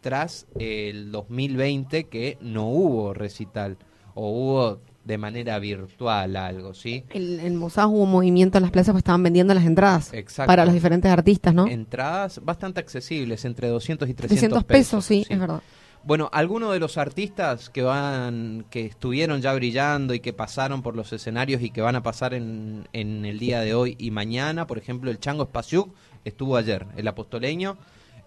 tras 0.01 0.47
el 0.59 1.11
2020 1.11 2.05
que 2.05 2.37
no 2.41 2.67
hubo 2.67 3.13
recital 3.13 3.77
o 4.15 4.29
hubo 4.31 4.79
de 5.05 5.17
manera 5.17 5.59
virtual 5.59 6.35
algo, 6.35 6.73
¿sí? 6.73 7.03
El, 7.09 7.39
en 7.39 7.55
Mosadas 7.55 7.91
hubo 7.91 8.05
movimiento 8.05 8.57
en 8.57 8.63
las 8.63 8.71
plazas, 8.71 8.93
pues 8.93 9.01
estaban 9.01 9.21
vendiendo 9.21 9.53
las 9.53 9.65
entradas 9.65 10.11
para 10.45 10.65
los 10.65 10.73
diferentes 10.73 11.11
artistas, 11.11 11.53
¿no? 11.53 11.67
Entradas 11.67 12.41
bastante 12.43 12.79
accesibles, 12.79 13.45
entre 13.45 13.67
200 13.67 14.09
y 14.09 14.13
300, 14.13 14.63
300 14.63 14.63
pesos. 14.63 15.05
sí, 15.05 15.25
es 15.29 15.39
verdad. 15.39 15.61
Bueno, 16.05 16.29
algunos 16.33 16.73
de 16.73 16.79
los 16.79 16.97
artistas 16.97 17.69
que 17.69 17.81
van, 17.81 18.65
que 18.69 18.85
estuvieron 18.85 19.41
ya 19.41 19.53
brillando 19.53 20.13
y 20.13 20.19
que 20.19 20.33
pasaron 20.33 20.81
por 20.81 20.97
los 20.97 21.13
escenarios 21.13 21.61
y 21.61 21.69
que 21.69 21.81
van 21.81 21.95
a 21.95 22.03
pasar 22.03 22.33
en, 22.33 22.89
en 22.91 23.23
el 23.23 23.39
día 23.39 23.61
de 23.61 23.73
hoy 23.73 23.95
y 23.97 24.11
mañana, 24.11 24.67
por 24.67 24.77
ejemplo, 24.77 25.09
el 25.09 25.19
Chango 25.19 25.45
Spasiuk 25.45 25.93
estuvo 26.25 26.57
ayer, 26.57 26.87
el 26.97 27.07
apostoleño, 27.07 27.77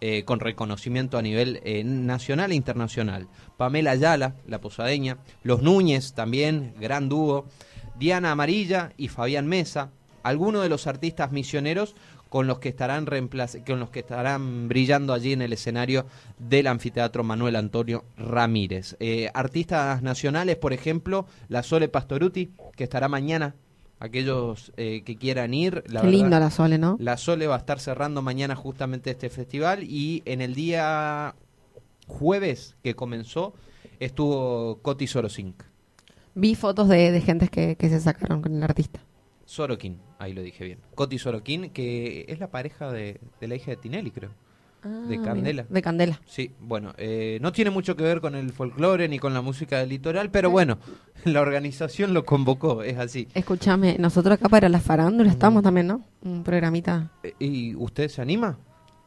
eh, 0.01 0.25
con 0.25 0.41
reconocimiento 0.41 1.19
a 1.19 1.23
nivel 1.23 1.61
eh, 1.65 1.85
nacional 1.85 2.53
e 2.53 2.55
internacional. 2.55 3.29
Pamela 3.59 3.91
Ayala, 3.91 4.37
la 4.47 4.61
posadeña, 4.63 5.19
Los 5.43 5.61
Núñez 5.61 6.15
también, 6.15 6.75
gran 6.81 7.11
dúo, 7.11 7.47
Diana 7.99 8.31
Amarilla 8.31 8.93
y 8.97 9.09
Fabián 9.09 9.47
Mesa, 9.47 9.91
algunos 10.23 10.63
de 10.63 10.69
los 10.69 10.87
artistas 10.87 11.31
misioneros 11.31 11.95
con 12.29 12.47
los 12.47 12.59
que 12.59 12.69
estarán 12.69 13.07
con 13.07 13.81
los 13.81 13.91
que 13.91 14.01
estarán 14.01 14.69
brillando 14.69 15.13
allí 15.13 15.33
en 15.33 15.43
el 15.43 15.53
escenario 15.53 16.07
del 16.39 16.67
anfiteatro 16.67 17.25
Manuel 17.25 17.57
Antonio 17.57 18.05
Ramírez. 18.17 18.97
Eh, 19.01 19.31
artistas 19.35 20.03
nacionales, 20.03 20.57
por 20.57 20.73
ejemplo, 20.73 21.27
la 21.49 21.63
Sole 21.63 21.89
Pastoruti, 21.89 22.53
que 22.77 22.85
estará 22.85 23.09
mañana 23.09 23.55
aquellos 23.99 24.73
eh, 24.77 25.03
que 25.05 25.17
quieran 25.17 25.55
ir. 25.55 25.85
La 25.87 26.03
Qué 26.03 26.09
linda 26.09 26.41
la 26.41 26.51
Sole, 26.51 26.79
¿no? 26.79 26.97
La 27.01 27.17
Sole 27.17 27.47
va 27.47 27.55
a 27.55 27.59
estar 27.59 27.81
cerrando 27.81 28.23
mañana 28.23 28.55
justamente 28.55 29.11
este 29.11 29.31
festival 29.31 29.83
y 29.83 30.23
en 30.25 30.41
el 30.41 30.55
día 30.55 31.35
jueves 32.07 32.77
que 32.83 32.95
comenzó 32.95 33.55
estuvo 34.01 34.79
Coti 34.83 35.07
Sorosink. 35.07 35.63
Vi 36.35 36.55
fotos 36.55 36.89
de, 36.89 37.13
de 37.13 37.21
gente 37.21 37.49
que, 37.49 37.77
que 37.77 37.89
se 37.89 38.01
sacaron 38.01 38.43
con 38.43 38.55
el 38.55 38.63
artista. 38.63 39.01
Sorokin, 39.47 39.99
ahí 40.19 40.33
lo 40.33 40.43
dije 40.43 40.65
bien. 40.65 40.79
Coti 40.95 41.19
Sorokin, 41.19 41.71
que 41.71 42.27
es 42.29 42.41
la 42.41 42.51
pareja 42.51 42.93
de, 42.93 43.21
de 43.41 43.49
la 43.49 43.55
hija 43.55 43.71
de 43.71 43.77
Tinelli, 43.77 44.11
creo 44.11 44.31
de 44.87 45.17
ah, 45.17 45.23
Candela. 45.23 45.67
de 45.69 45.83
Candela. 45.83 46.21
Sí, 46.27 46.53
bueno, 46.61 46.93
eh, 46.97 47.39
no 47.41 47.53
tiene 47.53 47.71
mucho 47.71 47.97
que 47.97 48.05
ver 48.05 48.21
con 48.21 48.35
el 48.35 48.53
folclore 48.53 49.09
ni 49.09 49.19
con 49.19 49.35
la 49.35 49.41
música 49.41 49.79
del 49.79 49.91
litoral, 49.91 50.31
pero 50.31 50.51
bueno, 50.51 50.79
la 51.25 51.41
organización 51.41 52.15
lo 52.15 52.25
convocó, 52.25 52.83
es 52.83 52.99
así. 52.99 53.29
Escúchame, 53.35 53.97
nosotros 53.99 54.35
acá 54.35 54.49
para 54.49 54.69
la 54.69 54.81
farándula 54.81 55.31
estamos 55.31 55.63
también, 55.63 55.89
¿no? 55.89 56.03
Un 56.23 56.43
programita. 56.43 57.11
Eh, 57.23 57.35
¿Y 57.39 57.75
usted 57.75 58.09
se 58.09 58.23
anima? 58.23 58.59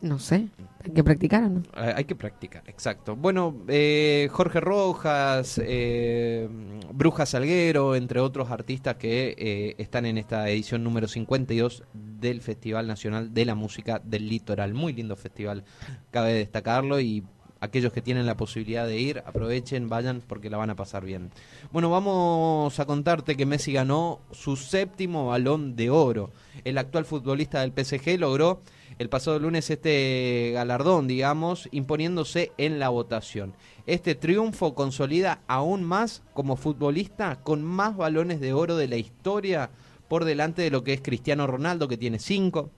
No 0.02 0.18
sé, 0.18 0.48
hay 0.82 0.92
que 0.92 1.04
practicar, 1.04 1.50
¿no? 1.50 1.62
Hay 1.74 2.06
que 2.06 2.16
practicar, 2.16 2.64
exacto. 2.68 3.18
Bueno, 3.18 3.54
eh, 3.68 4.30
Jorge 4.32 4.62
Rojas, 4.62 5.60
eh, 5.62 6.48
Bruja 6.94 7.26
Salguero, 7.26 7.96
entre 7.96 8.22
otros 8.22 8.50
artistas 8.50 8.96
que 8.96 9.36
eh, 9.38 9.76
están 9.78 10.06
en 10.06 10.18
esta 10.18 10.48
edición 10.50 10.86
número 10.86 11.10
52 11.10 11.84
del 11.94 12.40
Festival 12.40 12.88
Nacional 12.88 13.34
de 13.34 13.44
la 13.44 13.56
Música 13.56 14.02
del 14.02 14.30
Litoral. 14.30 14.74
Muy 14.74 14.94
lindo 14.94 15.18
festival, 15.18 15.66
cabe 16.12 16.34
destacarlo 16.34 17.02
y 17.02 17.26
aquellos 17.60 17.92
que 17.92 18.02
tienen 18.02 18.26
la 18.26 18.38
posibilidad 18.38 18.88
de 18.88 19.00
ir, 19.00 19.22
aprovechen, 19.26 19.90
vayan 19.90 20.22
porque 20.26 20.50
la 20.50 20.58
van 20.58 20.70
a 20.70 20.76
pasar 20.78 21.04
bien. 21.04 21.30
Bueno, 21.72 21.90
vamos 21.90 22.80
a 22.80 22.86
contarte 22.86 23.36
que 23.36 23.46
Messi 23.46 23.74
ganó 23.74 24.22
su 24.32 24.56
séptimo 24.56 25.28
balón 25.28 25.76
de 25.76 25.90
oro. 25.90 26.32
El 26.64 26.78
actual 26.78 27.04
futbolista 27.04 27.60
del 27.62 27.74
PSG 27.74 28.18
logró 28.18 28.62
el 29.00 29.08
pasado 29.10 29.40
lunes 29.40 29.70
este 29.70 30.52
galardón, 30.54 31.08
digamos, 31.08 31.70
imponiéndose 31.72 32.52
en 32.58 32.80
la 32.80 32.90
votación. 32.90 33.54
Este 33.88 34.14
triunfo 34.14 34.76
consolida 34.76 35.40
aún 35.48 35.84
más 35.84 36.22
como 36.34 36.58
futbolista 36.58 37.38
con 37.42 37.64
más 37.64 37.96
balones 37.96 38.42
de 38.42 38.52
oro 38.52 38.76
de 38.76 38.90
la 38.90 38.98
historia 38.98 39.70
por 40.10 40.26
delante 40.26 40.62
de 40.62 40.70
lo 40.70 40.84
que 40.84 40.94
es 40.94 41.02
Cristiano 41.02 41.48
Ronaldo, 41.48 41.88
que 41.88 41.96
tiene 41.96 42.20
cinco, 42.20 42.72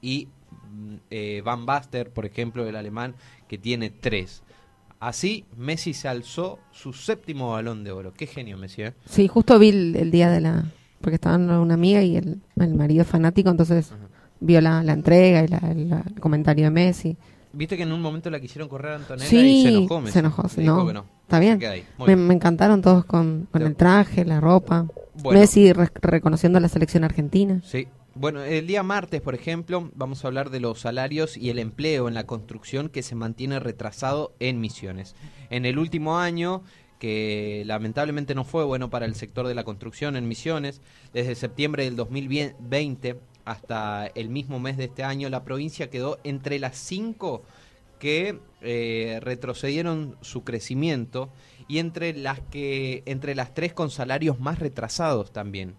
y 0.00 0.26
mm, 0.72 0.94
eh, 1.10 1.42
Van 1.44 1.66
Baster, 1.66 2.10
por 2.10 2.26
ejemplo, 2.26 2.66
el 2.66 2.74
alemán, 2.74 3.14
que 3.46 3.58
tiene 3.58 3.90
tres. 3.90 4.42
Así, 4.98 5.44
Messi 5.56 5.94
se 5.94 6.08
alzó 6.08 6.58
su 6.72 6.92
séptimo 6.92 7.52
balón 7.52 7.84
de 7.84 7.92
oro. 7.92 8.12
Qué 8.12 8.26
genio, 8.26 8.58
Messi. 8.58 8.82
¿eh? 8.82 8.94
Sí, 9.04 9.28
justo 9.28 9.58
vi 9.58 9.68
el, 9.68 10.10
día 10.10 10.30
de 10.30 10.40
la... 10.40 10.64
Porque 11.00 11.16
estaban 11.16 11.48
una 11.50 11.74
amiga 11.74 12.02
y 12.02 12.16
el, 12.16 12.40
marido 12.56 13.04
fanático, 13.04 13.50
entonces 13.50 13.92
vio 14.42 14.60
la, 14.60 14.80
entrega 14.80 15.42
y 15.42 15.44
el 15.44 16.20
comentario 16.20 16.64
de 16.64 16.70
Messi. 16.70 17.16
Viste 17.54 17.76
que 17.76 17.82
en 17.82 17.92
un 17.92 18.00
momento 18.00 18.30
la 18.30 18.40
quisieron 18.40 18.68
correr 18.68 18.92
a 18.92 18.96
Antonella 18.96 19.28
sí, 19.28 19.60
y 19.60 19.62
se 19.62 19.68
enojó 19.68 20.00
Messi. 20.00 20.12
Se 20.12 20.18
enojó, 20.62 20.92
no. 20.92 21.04
Está 21.22 21.38
bien. 21.38 21.60
Me, 22.06 22.34
encantaron 22.34 22.82
todos 22.82 23.04
con, 23.04 23.48
el 23.54 23.76
traje, 23.76 24.24
la 24.24 24.40
ropa. 24.40 24.86
Messi 25.30 25.72
reconociendo 25.72 26.58
a 26.58 26.60
la 26.60 26.68
selección 26.68 27.04
argentina. 27.04 27.60
Sí. 27.64 27.88
Bueno, 28.14 28.42
el 28.42 28.66
día 28.66 28.82
martes, 28.82 29.22
por 29.22 29.34
ejemplo, 29.34 29.90
vamos 29.94 30.22
a 30.22 30.28
hablar 30.28 30.50
de 30.50 30.60
los 30.60 30.80
salarios 30.80 31.38
y 31.38 31.48
el 31.48 31.58
empleo 31.58 32.08
en 32.08 32.14
la 32.14 32.26
construcción 32.26 32.90
que 32.90 33.02
se 33.02 33.14
mantiene 33.14 33.58
retrasado 33.58 34.34
en 34.38 34.60
Misiones. 34.60 35.14
En 35.48 35.64
el 35.64 35.78
último 35.78 36.18
año, 36.18 36.62
que 36.98 37.62
lamentablemente 37.66 38.34
no 38.34 38.44
fue 38.44 38.64
bueno 38.64 38.90
para 38.90 39.06
el 39.06 39.14
sector 39.14 39.48
de 39.48 39.54
la 39.54 39.64
construcción 39.64 40.16
en 40.16 40.28
Misiones, 40.28 40.82
desde 41.14 41.34
septiembre 41.34 41.84
del 41.84 41.96
2020 41.96 43.18
hasta 43.44 44.06
el 44.06 44.28
mismo 44.28 44.60
mes 44.60 44.76
de 44.76 44.84
este 44.84 45.04
año, 45.04 45.28
la 45.28 45.44
provincia 45.44 45.90
quedó 45.90 46.18
entre 46.24 46.58
las 46.58 46.76
cinco 46.76 47.42
que 47.98 48.40
eh, 48.60 49.20
retrocedieron 49.22 50.16
su 50.22 50.42
crecimiento 50.42 51.30
y 51.68 51.78
entre 51.78 52.12
las 52.14 52.40
que 52.40 53.02
entre 53.06 53.34
las 53.34 53.54
tres 53.54 53.72
con 53.72 53.90
salarios 53.90 54.40
más 54.40 54.58
retrasados 54.58 55.32
también. 55.32 55.76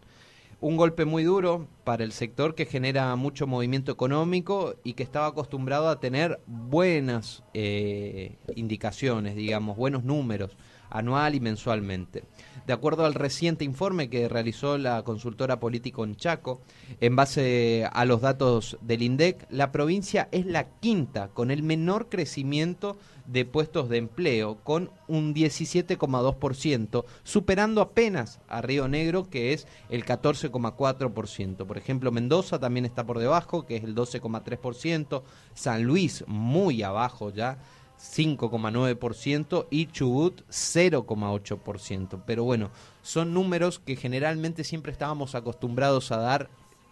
Un 0.61 0.77
golpe 0.77 1.03
muy 1.03 1.23
duro 1.23 1.67
para 1.83 2.05
el 2.05 2.13
sector 2.13 2.55
que 2.55 2.65
genera 2.65 3.13
mucho 3.17 3.47
movimiento 3.47 3.91
económico 3.91 4.75
y 4.85 4.93
que 4.93 5.03
estaba 5.03 5.27
acostumbrado 5.27 5.89
a 5.89 5.99
tener 5.99 6.39
buenas 6.47 7.43
eh, 7.53 8.37
indicaciones, 8.55 9.35
digamos, 9.35 9.75
buenos 9.75 10.05
números 10.05 10.55
anual 10.93 11.35
y 11.35 11.39
mensualmente. 11.41 12.23
De 12.65 12.71
acuerdo 12.71 13.05
al 13.05 13.13
reciente 13.13 13.65
informe 13.65 14.09
que 14.09 14.29
realizó 14.29 14.77
la 14.77 15.03
consultora 15.03 15.59
político 15.59 16.05
en 16.05 16.15
Chaco, 16.15 16.61
en 17.01 17.15
base 17.17 17.89
a 17.91 18.05
los 18.05 18.21
datos 18.21 18.77
del 18.81 19.01
INDEC, 19.01 19.45
la 19.49 19.73
provincia 19.73 20.29
es 20.31 20.45
la 20.45 20.69
quinta 20.79 21.27
con 21.33 21.51
el 21.51 21.61
menor 21.61 22.07
crecimiento 22.07 22.97
de 23.25 23.43
puestos 23.43 23.89
de 23.89 23.97
empleo, 23.97 24.59
con 24.63 24.91
un 25.07 25.33
17,2%, 25.33 27.05
superando 27.23 27.81
apenas 27.81 28.39
a 28.47 28.61
Río 28.61 28.87
Negro, 28.87 29.29
que 29.29 29.53
es 29.53 29.67
el 29.89 30.05
14,4%. 30.05 31.65
Por 31.65 31.77
ejemplo, 31.77 32.11
Mendoza 32.11 32.59
también 32.59 32.85
está 32.85 33.05
por 33.05 33.19
debajo, 33.19 33.65
que 33.65 33.77
es 33.77 33.83
el 33.83 33.95
12,3%, 33.95 35.23
San 35.53 35.83
Luis 35.83 36.23
muy 36.27 36.83
abajo 36.83 37.29
ya, 37.29 37.57
5,9% 38.03 39.67
y 39.71 39.87
Chubut 39.87 40.41
0,8%. 40.49 42.21
Pero 42.25 42.43
bueno, 42.43 42.69
son 43.01 43.33
números 43.33 43.79
que 43.79 43.95
generalmente 43.95 44.63
siempre 44.63 44.91
estábamos 44.91 45.35
acostumbrados 45.35 46.11
a 46.11 46.17
dar 46.17 46.49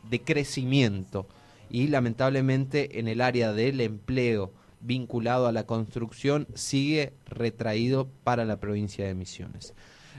de 0.10 0.22
crecimiento 0.22 1.28
y 1.70 1.88
lamentablemente 1.88 3.00
en 3.00 3.08
el 3.08 3.22
área 3.22 3.54
del 3.54 3.82
empleo 3.82 4.52
vinculado 4.80 5.48
a 5.48 5.52
la 5.52 5.66
construcción 5.66 6.48
sigue 6.56 7.14
retraído 7.28 8.08
para 8.24 8.46
la 8.46 8.60
provincia 8.60 9.06
de 9.06 9.14
Misiones. 9.14 9.74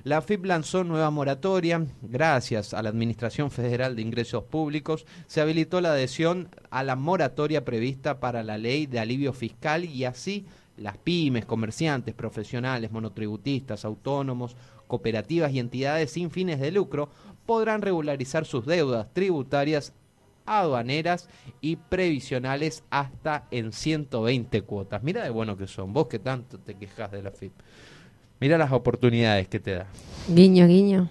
La 0.05 0.21
FIP 0.21 0.47
lanzó 0.47 0.85
nueva 0.85 1.11
moratoria. 1.11 1.87
Gracias 2.03 2.75
a 2.75 2.83
la 2.83 2.89
Administración 2.89 3.51
Federal 3.51 3.95
de 3.95 4.03
Ingresos 4.03 4.45
Públicos 4.45 5.07
se 5.27 5.41
habilitó 5.41 5.81
la 5.81 5.93
adhesión 5.93 6.49
a 6.71 6.83
la 6.83 6.97
moratoria 6.97 7.65
prevista 7.65 8.19
para 8.19 8.43
la 8.43 8.59
ley 8.59 8.87
de 8.87 8.99
alivio 8.99 9.33
fiscal 9.33 9.85
y 9.85 10.05
así 10.05 10.47
las 10.77 10.97
pymes, 10.99 11.45
comerciantes, 11.45 12.15
profesionales, 12.15 12.91
monotributistas, 12.91 13.85
autónomos, 13.85 14.57
cooperativas 14.87 15.53
y 15.53 15.59
entidades 15.59 16.11
sin 16.11 16.31
fines 16.31 16.61
de 16.61 16.71
lucro 16.71 17.09
podrán 17.47 17.83
regularizar 17.83 18.45
sus 18.45 18.67
deudas 18.67 19.13
tributarias 19.13 19.93
aduaneras 20.45 21.29
y 21.61 21.77
previsionales 21.77 22.85
hasta 22.91 23.47
en 23.51 23.73
120 23.73 24.63
cuotas. 24.63 25.03
Mira 25.03 25.23
de 25.23 25.31
bueno 25.31 25.57
que 25.57 25.67
son, 25.67 25.93
vos 25.93 26.09
que 26.09 26.19
tanto 26.19 26.59
te 26.59 26.75
quejas 26.75 27.11
de 27.13 27.23
la 27.23 27.31
FIP. 27.31 27.53
Mira 28.41 28.59
las 28.59 28.73
oportunidades 28.73 29.49
que 29.49 29.61
te 29.61 29.73
da. 29.73 29.87
Guiño, 30.29 30.67
guiño. 30.67 31.09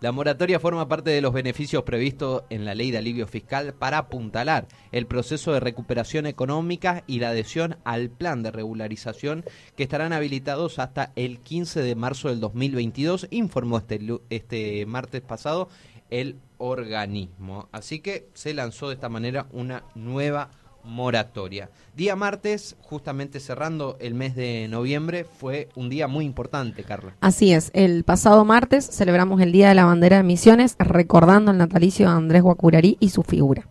La 0.00 0.12
moratoria 0.12 0.60
forma 0.60 0.86
parte 0.86 1.10
de 1.10 1.20
los 1.20 1.32
beneficios 1.32 1.82
previstos 1.82 2.44
en 2.50 2.64
la 2.64 2.76
ley 2.76 2.92
de 2.92 2.98
alivio 2.98 3.26
fiscal 3.26 3.74
para 3.74 3.98
apuntalar 3.98 4.68
el 4.92 5.06
proceso 5.06 5.52
de 5.52 5.58
recuperación 5.58 6.26
económica 6.26 7.02
y 7.08 7.18
la 7.18 7.30
adhesión 7.30 7.78
al 7.82 8.08
plan 8.08 8.44
de 8.44 8.52
regularización 8.52 9.44
que 9.74 9.82
estarán 9.82 10.12
habilitados 10.12 10.78
hasta 10.78 11.10
el 11.16 11.40
15 11.40 11.82
de 11.82 11.96
marzo 11.96 12.28
del 12.28 12.38
2022, 12.38 13.26
informó 13.30 13.78
este, 13.78 14.00
este 14.30 14.86
martes 14.86 15.20
pasado 15.20 15.68
el 16.10 16.36
organismo. 16.58 17.68
Así 17.72 17.98
que 17.98 18.28
se 18.34 18.54
lanzó 18.54 18.88
de 18.88 18.94
esta 18.94 19.08
manera 19.08 19.46
una 19.50 19.82
nueva 19.96 20.50
moratoria. 20.84 21.70
Día 21.96 22.16
martes, 22.16 22.76
justamente 22.80 23.40
cerrando 23.40 23.96
el 24.00 24.14
mes 24.14 24.34
de 24.34 24.68
noviembre, 24.68 25.24
fue 25.24 25.68
un 25.74 25.88
día 25.88 26.08
muy 26.08 26.24
importante, 26.24 26.84
Carla. 26.84 27.14
Así 27.20 27.52
es, 27.52 27.70
el 27.74 28.04
pasado 28.04 28.44
martes 28.44 28.88
celebramos 28.90 29.40
el 29.40 29.52
Día 29.52 29.68
de 29.68 29.74
la 29.74 29.84
Bandera 29.84 30.18
de 30.18 30.22
Misiones, 30.22 30.76
recordando 30.78 31.50
el 31.50 31.58
natalicio 31.58 32.08
de 32.08 32.16
Andrés 32.16 32.42
Guacurarí 32.42 32.96
y 33.00 33.10
su 33.10 33.22
figura. 33.22 33.66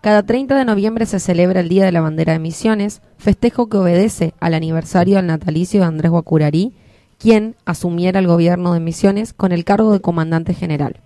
Cada 0.00 0.22
30 0.22 0.56
de 0.56 0.64
noviembre 0.64 1.04
se 1.04 1.20
celebra 1.20 1.60
el 1.60 1.68
Día 1.68 1.84
de 1.84 1.92
la 1.92 2.00
Bandera 2.00 2.32
de 2.32 2.38
Misiones, 2.38 3.02
festejo 3.18 3.68
que 3.68 3.76
obedece 3.76 4.34
al 4.40 4.54
aniversario 4.54 5.16
del 5.16 5.26
natalicio 5.26 5.80
de 5.80 5.86
Andrés 5.86 6.10
Guacurarí, 6.10 6.72
quien 7.18 7.54
asumiera 7.66 8.18
el 8.18 8.26
gobierno 8.26 8.72
de 8.72 8.80
Misiones 8.80 9.34
con 9.34 9.52
el 9.52 9.64
cargo 9.64 9.92
de 9.92 10.00
comandante 10.00 10.54
general. 10.54 11.00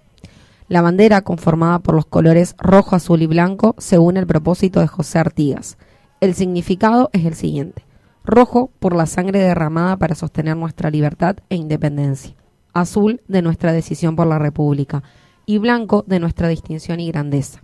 La 0.74 0.82
bandera, 0.82 1.22
conformada 1.22 1.78
por 1.78 1.94
los 1.94 2.04
colores 2.04 2.56
rojo, 2.58 2.96
azul 2.96 3.22
y 3.22 3.28
blanco, 3.28 3.76
según 3.78 4.16
el 4.16 4.26
propósito 4.26 4.80
de 4.80 4.88
José 4.88 5.20
Artigas. 5.20 5.78
El 6.20 6.34
significado 6.34 7.10
es 7.12 7.24
el 7.24 7.34
siguiente. 7.36 7.84
Rojo 8.24 8.72
por 8.80 8.96
la 8.96 9.06
sangre 9.06 9.38
derramada 9.38 9.96
para 9.98 10.16
sostener 10.16 10.56
nuestra 10.56 10.90
libertad 10.90 11.36
e 11.48 11.54
independencia. 11.54 12.34
Azul 12.72 13.20
de 13.28 13.40
nuestra 13.40 13.72
decisión 13.72 14.16
por 14.16 14.26
la 14.26 14.40
República. 14.40 15.04
Y 15.46 15.58
blanco 15.58 16.02
de 16.08 16.18
nuestra 16.18 16.48
distinción 16.48 16.98
y 16.98 17.06
grandeza. 17.06 17.62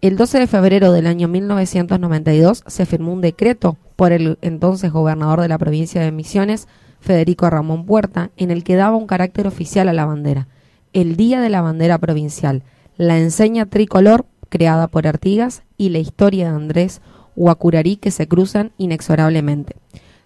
El 0.00 0.16
12 0.16 0.38
de 0.38 0.46
febrero 0.46 0.90
del 0.90 1.08
año 1.08 1.28
1992 1.28 2.64
se 2.66 2.86
firmó 2.86 3.12
un 3.12 3.20
decreto 3.20 3.76
por 3.94 4.10
el 4.10 4.38
entonces 4.40 4.90
gobernador 4.90 5.42
de 5.42 5.48
la 5.48 5.58
provincia 5.58 6.00
de 6.00 6.12
Misiones, 6.12 6.66
Federico 6.98 7.50
Ramón 7.50 7.84
Puerta, 7.84 8.30
en 8.38 8.50
el 8.50 8.64
que 8.64 8.76
daba 8.76 8.96
un 8.96 9.06
carácter 9.06 9.46
oficial 9.46 9.90
a 9.90 9.92
la 9.92 10.06
bandera 10.06 10.48
el 10.92 11.16
Día 11.16 11.40
de 11.40 11.48
la 11.48 11.60
Bandera 11.60 11.98
Provincial, 11.98 12.62
la 12.96 13.18
enseña 13.18 13.66
tricolor 13.66 14.26
creada 14.48 14.88
por 14.88 15.06
Artigas 15.06 15.62
y 15.78 15.88
la 15.88 15.98
historia 15.98 16.50
de 16.50 16.56
Andrés 16.56 17.00
Huacurarí 17.36 17.96
que 17.96 18.10
se 18.10 18.28
cruzan 18.28 18.72
inexorablemente. 18.76 19.76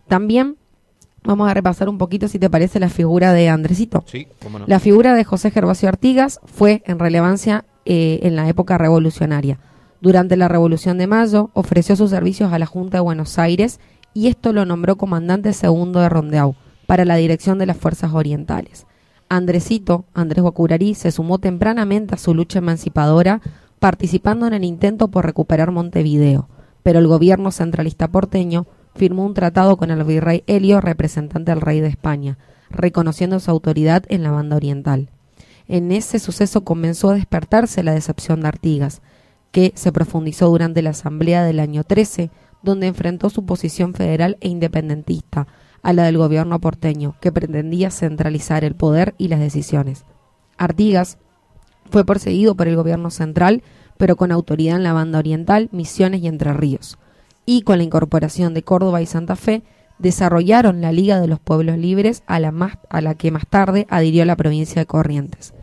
También 0.08 0.56
vamos 1.22 1.48
a 1.48 1.54
repasar 1.54 1.88
un 1.88 1.98
poquito, 1.98 2.28
si 2.28 2.38
te 2.38 2.50
parece, 2.50 2.80
la 2.80 2.88
figura 2.88 3.32
de 3.32 3.48
Andresito. 3.48 4.04
Sí, 4.06 4.26
cómo 4.42 4.58
no. 4.58 4.64
La 4.66 4.80
figura 4.80 5.14
de 5.14 5.24
José 5.24 5.50
Gervasio 5.50 5.88
Artigas 5.88 6.40
fue 6.44 6.82
en 6.86 6.98
relevancia 6.98 7.64
eh, 7.84 8.20
en 8.22 8.34
la 8.34 8.48
época 8.48 8.78
revolucionaria. 8.78 9.60
Durante 10.00 10.36
la 10.36 10.48
Revolución 10.48 10.98
de 10.98 11.06
Mayo 11.06 11.50
ofreció 11.54 11.96
sus 11.96 12.10
servicios 12.10 12.52
a 12.52 12.58
la 12.58 12.66
Junta 12.66 12.98
de 12.98 13.02
Buenos 13.02 13.38
Aires 13.38 13.80
y 14.12 14.28
esto 14.28 14.52
lo 14.52 14.64
nombró 14.64 14.96
comandante 14.96 15.52
segundo 15.52 16.00
de 16.00 16.08
Rondeau 16.08 16.54
para 16.86 17.04
la 17.04 17.16
dirección 17.16 17.58
de 17.58 17.66
las 17.66 17.76
fuerzas 17.76 18.12
orientales. 18.12 18.86
Andresito, 19.28 20.04
Andrés 20.14 20.42
Guacurarí, 20.42 20.94
se 20.94 21.10
sumó 21.10 21.38
tempranamente 21.38 22.14
a 22.14 22.18
su 22.18 22.34
lucha 22.34 22.58
emancipadora, 22.58 23.40
participando 23.78 24.46
en 24.46 24.54
el 24.54 24.64
intento 24.64 25.08
por 25.08 25.26
recuperar 25.26 25.72
Montevideo, 25.72 26.48
pero 26.82 26.98
el 26.98 27.08
gobierno 27.08 27.50
centralista 27.50 28.08
porteño 28.08 28.66
firmó 28.94 29.24
un 29.26 29.34
tratado 29.34 29.76
con 29.76 29.90
el 29.90 30.02
virrey 30.04 30.44
Helio, 30.46 30.80
representante 30.80 31.50
del 31.50 31.60
rey 31.60 31.80
de 31.80 31.88
España, 31.88 32.38
reconociendo 32.70 33.40
su 33.40 33.50
autoridad 33.50 34.04
en 34.08 34.22
la 34.22 34.30
banda 34.30 34.56
oriental. 34.56 35.10
En 35.68 35.90
ese 35.92 36.18
suceso 36.18 36.64
comenzó 36.64 37.10
a 37.10 37.14
despertarse 37.14 37.82
la 37.82 37.92
decepción 37.92 38.40
de 38.40 38.48
Artigas, 38.48 39.02
que 39.50 39.72
se 39.74 39.92
profundizó 39.92 40.48
durante 40.48 40.82
la 40.82 40.90
asamblea 40.90 41.44
del 41.44 41.60
año 41.60 41.82
13, 41.82 42.30
donde 42.62 42.86
enfrentó 42.86 43.30
su 43.30 43.44
posición 43.44 43.94
federal 43.94 44.36
e 44.40 44.48
independentista, 44.48 45.46
a 45.86 45.92
la 45.92 46.02
del 46.02 46.18
gobierno 46.18 46.60
porteño, 46.60 47.14
que 47.20 47.30
pretendía 47.30 47.92
centralizar 47.92 48.64
el 48.64 48.74
poder 48.74 49.14
y 49.18 49.28
las 49.28 49.38
decisiones. 49.38 50.04
Artigas 50.58 51.16
fue 51.92 52.04
perseguido 52.04 52.56
por 52.56 52.66
el 52.66 52.74
gobierno 52.74 53.10
central, 53.10 53.62
pero 53.96 54.16
con 54.16 54.32
autoridad 54.32 54.74
en 54.78 54.82
la 54.82 54.92
banda 54.92 55.20
oriental, 55.20 55.68
Misiones 55.70 56.22
y 56.22 56.26
Entre 56.26 56.52
Ríos. 56.52 56.98
Y 57.44 57.62
con 57.62 57.78
la 57.78 57.84
incorporación 57.84 58.52
de 58.52 58.64
Córdoba 58.64 59.00
y 59.00 59.06
Santa 59.06 59.36
Fe, 59.36 59.62
desarrollaron 60.00 60.80
la 60.80 60.90
Liga 60.90 61.20
de 61.20 61.28
los 61.28 61.38
Pueblos 61.38 61.78
Libres 61.78 62.24
a 62.26 62.40
la, 62.40 62.50
más, 62.50 62.78
a 62.90 63.00
la 63.00 63.14
que 63.14 63.30
más 63.30 63.46
tarde 63.46 63.86
adhirió 63.88 64.24
la 64.24 64.34
provincia 64.34 64.82
de 64.82 64.86
Corrientes. 64.86 65.54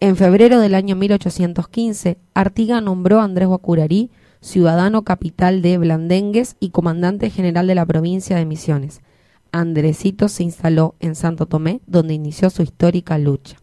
En 0.00 0.16
febrero 0.16 0.58
del 0.58 0.74
año 0.74 0.96
1815, 0.96 2.18
Artigas 2.34 2.82
nombró 2.82 3.20
a 3.20 3.24
Andrés 3.24 3.46
Guacurarí 3.46 4.10
ciudadano 4.40 5.02
capital 5.02 5.62
de 5.62 5.78
Blandengues 5.78 6.56
y 6.58 6.70
comandante 6.70 7.30
general 7.30 7.68
de 7.68 7.76
la 7.76 7.86
provincia 7.86 8.34
de 8.34 8.44
Misiones. 8.44 9.02
Andresito 9.52 10.28
se 10.28 10.42
instaló 10.42 10.94
en 10.98 11.14
Santo 11.14 11.46
Tomé, 11.46 11.82
donde 11.86 12.14
inició 12.14 12.48
su 12.48 12.62
histórica 12.62 13.18
lucha. 13.18 13.58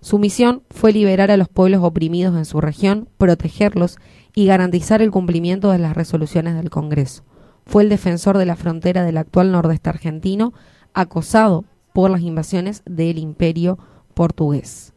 Su 0.00 0.18
misión 0.18 0.62
fue 0.70 0.92
liberar 0.92 1.30
a 1.30 1.36
los 1.36 1.48
pueblos 1.48 1.82
oprimidos 1.82 2.36
en 2.36 2.44
su 2.44 2.60
región, 2.60 3.08
protegerlos 3.18 3.98
y 4.34 4.46
garantizar 4.46 5.02
el 5.02 5.10
cumplimiento 5.10 5.70
de 5.70 5.78
las 5.78 5.96
resoluciones 5.96 6.54
del 6.54 6.70
Congreso. 6.70 7.24
Fue 7.66 7.82
el 7.82 7.88
defensor 7.88 8.38
de 8.38 8.46
la 8.46 8.56
frontera 8.56 9.02
del 9.04 9.16
actual 9.16 9.50
nordeste 9.50 9.90
argentino, 9.90 10.52
acosado 10.92 11.64
por 11.92 12.10
las 12.10 12.20
invasiones 12.20 12.82
del 12.86 13.18
imperio 13.18 13.78
portugués. 14.14 14.92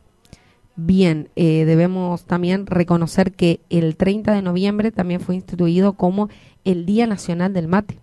Bien, 0.76 1.30
eh, 1.36 1.66
debemos 1.66 2.26
también 2.26 2.68
reconocer 2.68 3.32
que 3.32 3.62
el 3.70 3.96
30 3.96 4.34
de 4.34 4.42
noviembre 4.44 4.92
también 4.92 5.22
fue 5.22 5.36
instituido 5.36 5.94
como 5.94 6.30
el 6.66 6.86
Día 6.86 7.08
Nacional 7.08 7.54
del 7.54 7.68
Mate 7.68 8.00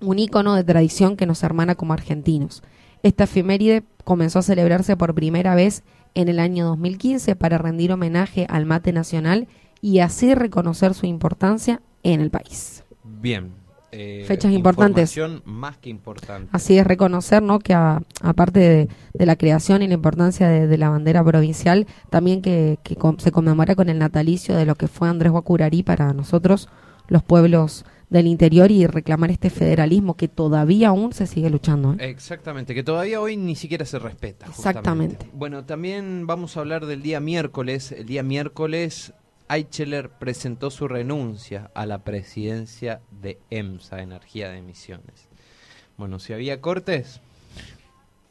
un 0.00 0.18
ícono 0.18 0.54
de 0.54 0.64
tradición 0.64 1.16
que 1.16 1.26
nos 1.26 1.42
hermana 1.42 1.74
como 1.74 1.92
argentinos. 1.92 2.62
Esta 3.02 3.24
efeméride 3.24 3.84
comenzó 4.04 4.40
a 4.40 4.42
celebrarse 4.42 4.96
por 4.96 5.14
primera 5.14 5.54
vez 5.54 5.82
en 6.14 6.28
el 6.28 6.38
año 6.38 6.64
2015 6.66 7.36
para 7.36 7.58
rendir 7.58 7.92
homenaje 7.92 8.46
al 8.48 8.66
mate 8.66 8.92
nacional 8.92 9.48
y 9.80 10.00
así 10.00 10.34
reconocer 10.34 10.94
su 10.94 11.06
importancia 11.06 11.80
en 12.02 12.20
el 12.20 12.30
país. 12.30 12.84
Bien. 13.04 13.52
Eh, 13.92 14.24
Fechas 14.26 14.52
importantes. 14.52 15.16
más 15.44 15.78
que 15.78 15.88
importante. 15.88 16.50
Así 16.52 16.76
es 16.76 16.86
reconocer 16.86 17.42
¿no? 17.42 17.60
que 17.60 17.72
aparte 17.72 18.88
de, 19.14 19.26
la 19.26 19.36
creación 19.36 19.82
y 19.82 19.88
la 19.88 19.94
importancia 19.94 20.48
de, 20.48 20.76
la 20.76 20.90
bandera 20.90 21.24
provincial, 21.24 21.86
también 22.10 22.42
que, 22.42 22.78
se 23.18 23.32
conmemora 23.32 23.74
con 23.74 23.88
el 23.88 23.98
natalicio 23.98 24.56
de 24.56 24.66
lo 24.66 24.74
que 24.74 24.88
fue 24.88 25.08
Andrés 25.08 25.32
Guacurarí 25.32 25.82
para 25.82 26.12
nosotros, 26.12 26.68
los 27.08 27.22
pueblos 27.22 27.84
del 28.08 28.26
interior 28.26 28.70
y 28.70 28.86
reclamar 28.86 29.30
este 29.30 29.50
federalismo 29.50 30.16
que 30.16 30.28
todavía 30.28 30.88
aún 30.88 31.12
se 31.12 31.26
sigue 31.26 31.50
luchando. 31.50 31.94
¿eh? 31.94 32.08
Exactamente, 32.08 32.74
que 32.74 32.82
todavía 32.82 33.20
hoy 33.20 33.36
ni 33.36 33.56
siquiera 33.56 33.84
se 33.84 33.98
respeta. 33.98 34.46
Exactamente. 34.46 35.28
Bueno, 35.32 35.64
también 35.64 36.26
vamos 36.26 36.56
a 36.56 36.60
hablar 36.60 36.86
del 36.86 37.02
día 37.02 37.20
miércoles. 37.20 37.92
El 37.92 38.06
día 38.06 38.22
miércoles 38.22 39.12
Eicheler 39.48 40.10
presentó 40.10 40.70
su 40.70 40.88
renuncia 40.88 41.70
a 41.74 41.86
la 41.86 41.98
presidencia 41.98 43.00
de 43.10 43.38
EMSA, 43.50 44.02
Energía 44.02 44.50
de 44.50 44.58
Emisiones. 44.58 45.28
Bueno, 45.96 46.18
si 46.18 46.32
había 46.32 46.60
cortes, 46.60 47.20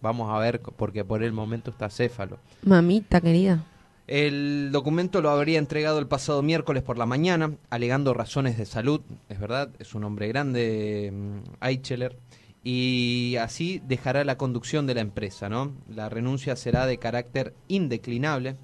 vamos 0.02 0.32
a 0.32 0.40
ver, 0.40 0.62
porque 0.62 1.04
por 1.04 1.24
el 1.24 1.32
momento 1.32 1.72
está 1.72 1.90
céfalo. 1.90 2.38
Mamita 2.64 3.22
querida. 3.22 3.66
El 4.08 4.70
documento 4.72 5.22
lo 5.22 5.32
habría 5.32 5.58
entregado 5.58 5.98
el 5.98 6.08
pasado 6.08 6.44
miércoles 6.44 6.84
por 6.84 6.98
la 6.98 7.08
mañana, 7.08 7.58
alegando 7.72 8.14
razones 8.14 8.56
de 8.56 8.68
salud, 8.68 9.02
es 9.30 9.40
verdad, 9.40 9.72
es 9.80 9.96
un 9.96 10.04
hombre 10.04 10.28
grande, 10.28 11.12
mm, 11.12 11.66
Eicheler, 11.66 12.20
y 12.64 13.36
así 13.38 13.82
dejará 13.88 14.24
la 14.24 14.38
conducción 14.38 14.86
de 14.86 14.94
la 14.94 15.02
empresa, 15.02 15.50
¿no? 15.50 15.74
La 15.90 16.10
renuncia 16.10 16.56
será 16.56 16.86
de 16.86 17.00
carácter 17.00 17.56
indeclinable 17.68 18.58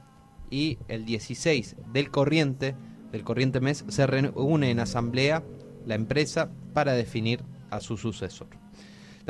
y 0.51 0.77
el 0.87 1.05
16 1.05 1.75
del 1.91 2.11
corriente, 2.11 2.75
del 3.11 3.23
corriente 3.23 3.61
mes, 3.61 3.83
se 3.87 4.05
reúne 4.05 4.69
en 4.69 4.79
asamblea 4.79 5.43
la 5.87 5.95
empresa 5.95 6.51
para 6.73 6.93
definir 6.93 7.41
a 7.71 7.79
su 7.79 7.97
sucesor. 7.97 8.60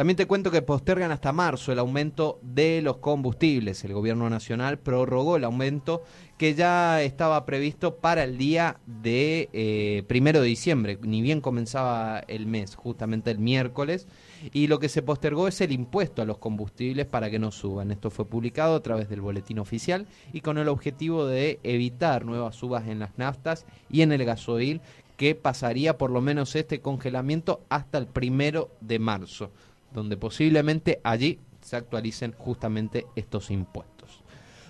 También 0.01 0.17
te 0.17 0.25
cuento 0.25 0.49
que 0.49 0.63
postergan 0.63 1.11
hasta 1.11 1.31
marzo 1.31 1.71
el 1.71 1.77
aumento 1.77 2.39
de 2.41 2.81
los 2.81 2.97
combustibles. 2.97 3.83
El 3.83 3.93
gobierno 3.93 4.31
nacional 4.31 4.79
prorrogó 4.79 5.35
el 5.35 5.43
aumento 5.43 6.01
que 6.39 6.55
ya 6.55 7.03
estaba 7.03 7.45
previsto 7.45 7.97
para 7.97 8.23
el 8.23 8.35
día 8.39 8.79
de 8.87 9.47
eh, 9.53 10.01
primero 10.07 10.41
de 10.41 10.47
diciembre, 10.47 10.97
ni 11.03 11.21
bien 11.21 11.39
comenzaba 11.39 12.17
el 12.27 12.47
mes, 12.47 12.73
justamente 12.73 13.29
el 13.29 13.37
miércoles. 13.37 14.07
Y 14.51 14.65
lo 14.65 14.79
que 14.79 14.89
se 14.89 15.03
postergó 15.03 15.47
es 15.47 15.61
el 15.61 15.71
impuesto 15.71 16.23
a 16.23 16.25
los 16.25 16.39
combustibles 16.39 17.05
para 17.05 17.29
que 17.29 17.37
no 17.37 17.51
suban. 17.51 17.91
Esto 17.91 18.09
fue 18.09 18.25
publicado 18.25 18.77
a 18.77 18.81
través 18.81 19.07
del 19.07 19.21
boletín 19.21 19.59
oficial 19.59 20.07
y 20.33 20.41
con 20.41 20.57
el 20.57 20.67
objetivo 20.67 21.27
de 21.27 21.59
evitar 21.61 22.25
nuevas 22.25 22.55
subas 22.55 22.87
en 22.87 22.97
las 22.97 23.19
naftas 23.19 23.67
y 23.87 24.01
en 24.01 24.13
el 24.13 24.25
gasoil 24.25 24.81
que 25.15 25.35
pasaría 25.35 25.99
por 25.99 26.09
lo 26.09 26.19
menos 26.19 26.55
este 26.55 26.81
congelamiento 26.81 27.61
hasta 27.69 27.99
el 27.99 28.07
primero 28.07 28.71
de 28.81 28.97
marzo 28.97 29.51
donde 29.93 30.17
posiblemente 30.17 30.99
allí 31.03 31.39
se 31.61 31.75
actualicen 31.75 32.33
justamente 32.37 33.05
estos 33.15 33.51
impuestos. 33.51 34.23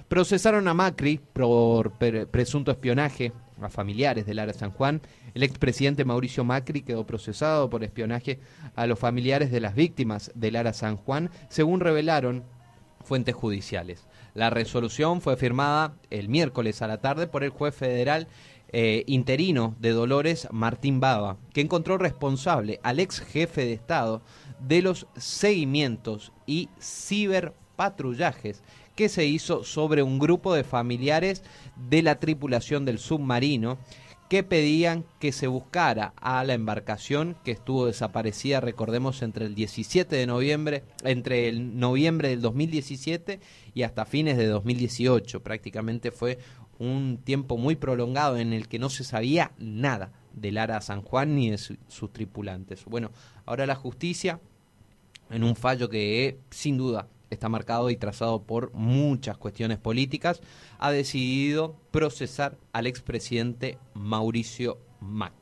Procesaron 0.08 0.68
a 0.68 0.74
Macri 0.74 1.20
por 1.34 1.94
presunto 1.94 2.72
espionaje 2.72 3.32
a 3.62 3.70
familiares 3.70 4.26
del 4.26 4.38
Lara 4.38 4.54
San 4.54 4.72
Juan. 4.72 5.02
El 5.34 5.44
expresidente 5.44 6.04
Mauricio 6.04 6.44
Macri 6.44 6.82
quedó 6.82 7.06
procesado 7.06 7.70
por 7.70 7.84
espionaje 7.84 8.40
a 8.76 8.88
los 8.88 9.00
familiares 9.00 9.52
de 9.52 9.62
las 9.62 9.76
víctimas 9.76 10.32
del 10.36 10.54
Lara 10.54 10.74
San 10.74 10.98
Juan, 10.98 11.30
según 11.48 11.80
revelaron 11.80 12.44
fuentes 13.04 13.36
judiciales. 13.36 14.06
La 14.34 14.50
resolución 14.50 15.22
fue 15.22 15.38
firmada 15.38 15.96
el 16.10 16.30
miércoles 16.30 16.82
a 16.82 16.88
la 16.88 17.00
tarde 17.00 17.28
por 17.28 17.44
el 17.44 17.50
juez 17.50 17.76
federal 17.76 18.28
eh, 18.74 19.04
interino 19.08 19.76
de 19.80 19.92
Dolores, 19.92 20.48
Martín 20.52 21.02
Baba, 21.02 21.38
que 21.54 21.60
encontró 21.60 21.98
responsable 21.98 22.80
al 22.84 23.00
ex 23.02 23.20
jefe 23.20 23.66
de 23.66 23.74
Estado 23.74 24.22
de 24.68 24.82
los 24.82 25.08
seguimientos 25.18 26.32
y 26.46 26.70
ciberpatrullajes 26.80 28.64
que 28.96 29.10
se 29.10 29.26
hizo 29.26 29.64
sobre 29.64 30.04
un 30.04 30.20
grupo 30.20 30.54
de 30.54 30.64
familiares 30.64 31.44
de 31.90 32.04
la 32.04 32.20
tripulación 32.20 32.86
del 32.86 33.00
submarino 33.00 33.78
que 34.32 34.44
pedían 34.44 35.04
que 35.20 35.34
se 35.34 35.48
buscara 35.48 36.14
a 36.16 36.42
la 36.46 36.54
embarcación 36.54 37.36
que 37.44 37.52
estuvo 37.52 37.88
desaparecida, 37.88 38.62
recordemos, 38.62 39.24
entre 39.24 39.46
el 39.46 39.56
17 39.56 40.16
de 40.16 40.26
noviembre, 40.26 40.86
entre 41.04 41.50
el 41.50 41.78
noviembre 41.78 42.30
del 42.30 42.40
2017 42.40 43.42
y 43.74 43.84
hasta 43.84 44.06
fines 44.06 44.38
de 44.38 44.48
2018. 44.48 45.44
Prácticamente 45.44 46.12
fue 46.12 46.40
un 46.80 47.18
tiempo 47.18 47.58
muy 47.58 47.76
prolongado 47.76 48.38
en 48.38 48.54
el 48.54 48.70
que 48.70 48.80
no 48.80 48.90
se 48.90 49.04
sabía 49.04 49.52
nada 49.58 50.14
del 50.34 50.56
Lara 50.56 50.80
San 50.80 51.02
Juan 51.02 51.36
ni 51.36 51.50
de 51.50 51.58
sus 51.58 52.14
tripulantes. 52.14 52.86
Bueno, 52.86 53.12
ahora 53.46 53.66
la 53.66 53.76
justicia, 53.76 54.40
en 55.32 55.44
un 55.44 55.56
fallo 55.56 55.90
que 55.90 56.38
sin 56.50 56.78
duda 56.78 57.08
está 57.30 57.50
marcado 57.50 57.90
y 57.90 57.96
trazado 57.96 58.44
por 58.44 58.74
muchas 58.74 59.38
cuestiones 59.38 59.80
políticas, 59.80 60.42
ha 60.80 60.92
decidido 60.92 61.76
procesar 61.92 62.58
al 62.74 62.88
expresidente 62.88 63.78
Mauricio 63.94 64.78
Macri. 65.00 65.41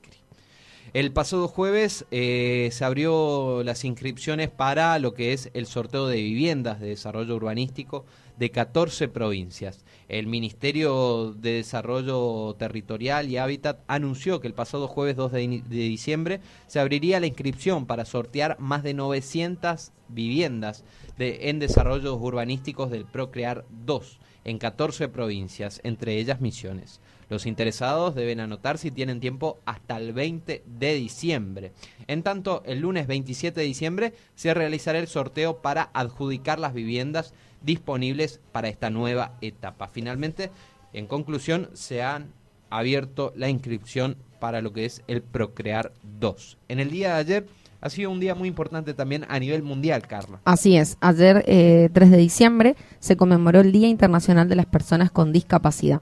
El 0.92 1.12
pasado 1.12 1.48
jueves 1.48 2.06
eh, 2.10 2.70
se 2.72 2.84
abrió 2.84 3.62
las 3.64 3.86
inscripciones 3.86 4.50
para 4.50 4.98
lo 4.98 5.14
que 5.14 5.34
es 5.34 5.52
el 5.54 5.68
sorteo 5.68 6.08
de 6.08 6.16
viviendas 6.16 6.80
de 6.80 6.88
desarrollo 6.88 7.36
urbanístico 7.36 8.06
de 8.40 8.50
14 8.50 9.08
provincias. 9.08 9.86
El 10.08 10.26
Ministerio 10.26 11.34
de 11.34 11.54
Desarrollo 11.54 12.56
Territorial 12.58 13.30
y 13.30 13.38
Hábitat 13.38 13.82
anunció 13.86 14.42
que 14.42 14.48
el 14.48 14.56
pasado 14.56 14.88
jueves 14.88 15.16
2 15.16 15.32
de, 15.32 15.62
diciembre 15.70 16.42
se 16.66 16.80
abriría 16.80 17.20
la 17.20 17.28
inscripción 17.28 17.86
para 17.86 18.06
sortear 18.06 18.58
más 18.60 18.82
de 18.82 18.96
900 18.96 19.92
viviendas 20.08 20.84
de, 21.20 21.50
en 21.50 21.60
desarrollos 21.60 22.18
urbanísticos 22.20 22.90
del 22.90 23.06
Procrear 23.06 23.64
2 23.86 24.20
en 24.46 24.58
14 24.58 25.08
provincias, 25.10 25.82
entre 25.84 26.18
ellas 26.18 26.42
Misiones. 26.42 27.00
Los 27.30 27.46
interesados 27.46 28.16
deben 28.16 28.40
anotar 28.40 28.78
si 28.78 28.92
tienen 28.92 29.20
tiempo 29.20 29.60
hasta 29.66 29.98
el 29.98 30.14
20 30.14 30.64
de 30.66 30.94
diciembre. 30.96 31.72
En 32.08 32.24
tanto, 32.24 32.64
el 32.66 32.80
lunes 32.80 33.08
27 33.08 33.60
de 33.60 33.66
diciembre 33.66 34.14
se 34.36 34.54
realizará 34.54 35.00
el 35.00 35.08
sorteo 35.08 35.62
para 35.62 35.92
adjudicar 35.94 36.60
las 36.60 36.74
viviendas 36.74 37.34
disponibles 37.62 38.42
para 38.52 38.68
esta 38.68 38.90
nueva 38.90 39.38
etapa. 39.42 39.88
Finalmente, 39.88 40.50
en 40.92 41.06
conclusión, 41.06 41.70
se 41.74 42.02
han 42.02 42.34
abierto 42.70 43.32
la 43.36 43.50
inscripción 43.50 44.18
para 44.40 44.62
lo 44.62 44.74
que 44.74 44.86
es 44.86 45.04
el 45.08 45.22
Procrear 45.22 45.94
2. 46.20 46.58
En 46.68 46.80
el 46.80 46.90
día 46.90 47.14
de 47.14 47.20
ayer 47.20 47.48
ha 47.82 47.90
sido 47.90 48.12
un 48.12 48.20
día 48.20 48.36
muy 48.36 48.48
importante 48.48 48.94
también 48.94 49.26
a 49.30 49.40
nivel 49.40 49.64
mundial, 49.64 50.06
Carla. 50.08 50.40
Así 50.46 50.78
es, 50.78 50.98
ayer 51.00 51.44
3 51.44 51.48
eh, 51.48 51.90
de 51.94 52.18
diciembre 52.18 52.76
se 53.00 53.18
conmemoró 53.18 53.62
el 53.62 53.72
Día 53.72 53.88
Internacional 53.88 54.50
de 54.50 54.56
las 54.56 54.66
Personas 54.66 55.12
con 55.12 55.32
Discapacidad. 55.32 56.02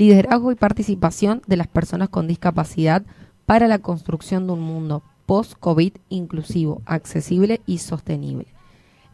Liderazgo 0.00 0.50
y 0.50 0.54
participación 0.54 1.42
de 1.46 1.58
las 1.58 1.66
personas 1.66 2.08
con 2.08 2.26
discapacidad 2.26 3.02
para 3.44 3.68
la 3.68 3.80
construcción 3.80 4.46
de 4.46 4.54
un 4.54 4.62
mundo 4.62 5.02
post-COVID 5.26 5.92
inclusivo, 6.08 6.80
accesible 6.86 7.60
y 7.66 7.76
sostenible. 7.76 8.46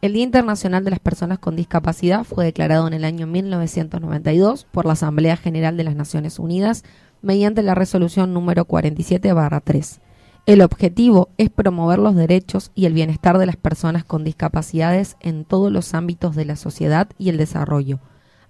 El 0.00 0.12
Día 0.12 0.22
Internacional 0.22 0.84
de 0.84 0.92
las 0.92 1.00
Personas 1.00 1.40
con 1.40 1.56
Discapacidad 1.56 2.22
fue 2.22 2.44
declarado 2.44 2.86
en 2.86 2.94
el 2.94 3.04
año 3.04 3.26
1992 3.26 4.68
por 4.70 4.86
la 4.86 4.92
Asamblea 4.92 5.36
General 5.36 5.76
de 5.76 5.82
las 5.82 5.96
Naciones 5.96 6.38
Unidas 6.38 6.84
mediante 7.20 7.64
la 7.64 7.74
resolución 7.74 8.32
número 8.32 8.64
47-3. 8.64 9.98
El 10.46 10.62
objetivo 10.62 11.30
es 11.36 11.50
promover 11.50 11.98
los 11.98 12.14
derechos 12.14 12.70
y 12.76 12.86
el 12.86 12.92
bienestar 12.92 13.38
de 13.38 13.46
las 13.46 13.56
personas 13.56 14.04
con 14.04 14.22
discapacidades 14.22 15.16
en 15.18 15.46
todos 15.46 15.72
los 15.72 15.94
ámbitos 15.94 16.36
de 16.36 16.44
la 16.44 16.54
sociedad 16.54 17.08
y 17.18 17.30
el 17.30 17.38
desarrollo, 17.38 17.98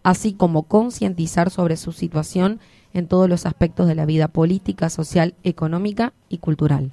así 0.06 0.34
como 0.34 0.62
concientizar 0.62 1.50
sobre 1.50 1.76
su 1.76 1.90
situación 1.90 2.60
en 2.92 3.08
todos 3.08 3.28
los 3.28 3.44
aspectos 3.44 3.88
de 3.88 3.96
la 3.96 4.06
vida 4.06 4.28
política, 4.28 4.88
social, 4.88 5.34
económica 5.42 6.12
y 6.28 6.38
cultural. 6.38 6.92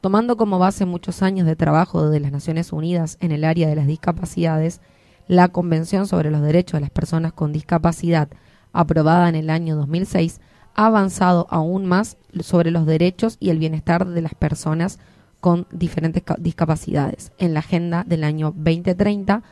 Tomando 0.00 0.38
como 0.38 0.58
base 0.58 0.86
muchos 0.86 1.20
años 1.20 1.46
de 1.46 1.56
trabajo 1.56 2.08
de 2.08 2.20
las 2.20 2.32
Naciones 2.32 2.72
Unidas 2.72 3.18
en 3.20 3.32
el 3.32 3.44
área 3.44 3.68
de 3.68 3.76
las 3.76 3.86
discapacidades, 3.86 4.80
la 5.28 5.48
Convención 5.48 6.06
sobre 6.06 6.30
los 6.30 6.40
Derechos 6.40 6.78
de 6.78 6.80
las 6.80 6.90
Personas 6.90 7.34
con 7.34 7.52
Discapacidad, 7.52 8.30
aprobada 8.72 9.28
en 9.28 9.34
el 9.34 9.50
año 9.50 9.76
2006, 9.76 10.40
ha 10.74 10.86
avanzado 10.86 11.46
aún 11.50 11.84
más 11.84 12.16
sobre 12.40 12.70
los 12.70 12.86
derechos 12.86 13.36
y 13.40 13.50
el 13.50 13.58
bienestar 13.58 14.06
de 14.06 14.22
las 14.22 14.34
personas 14.34 15.00
con 15.42 15.66
diferentes 15.70 16.22
discapacidades 16.38 17.30
en 17.36 17.52
la 17.52 17.60
Agenda 17.60 18.04
del 18.04 18.24
año 18.24 18.54
2030 18.56 19.42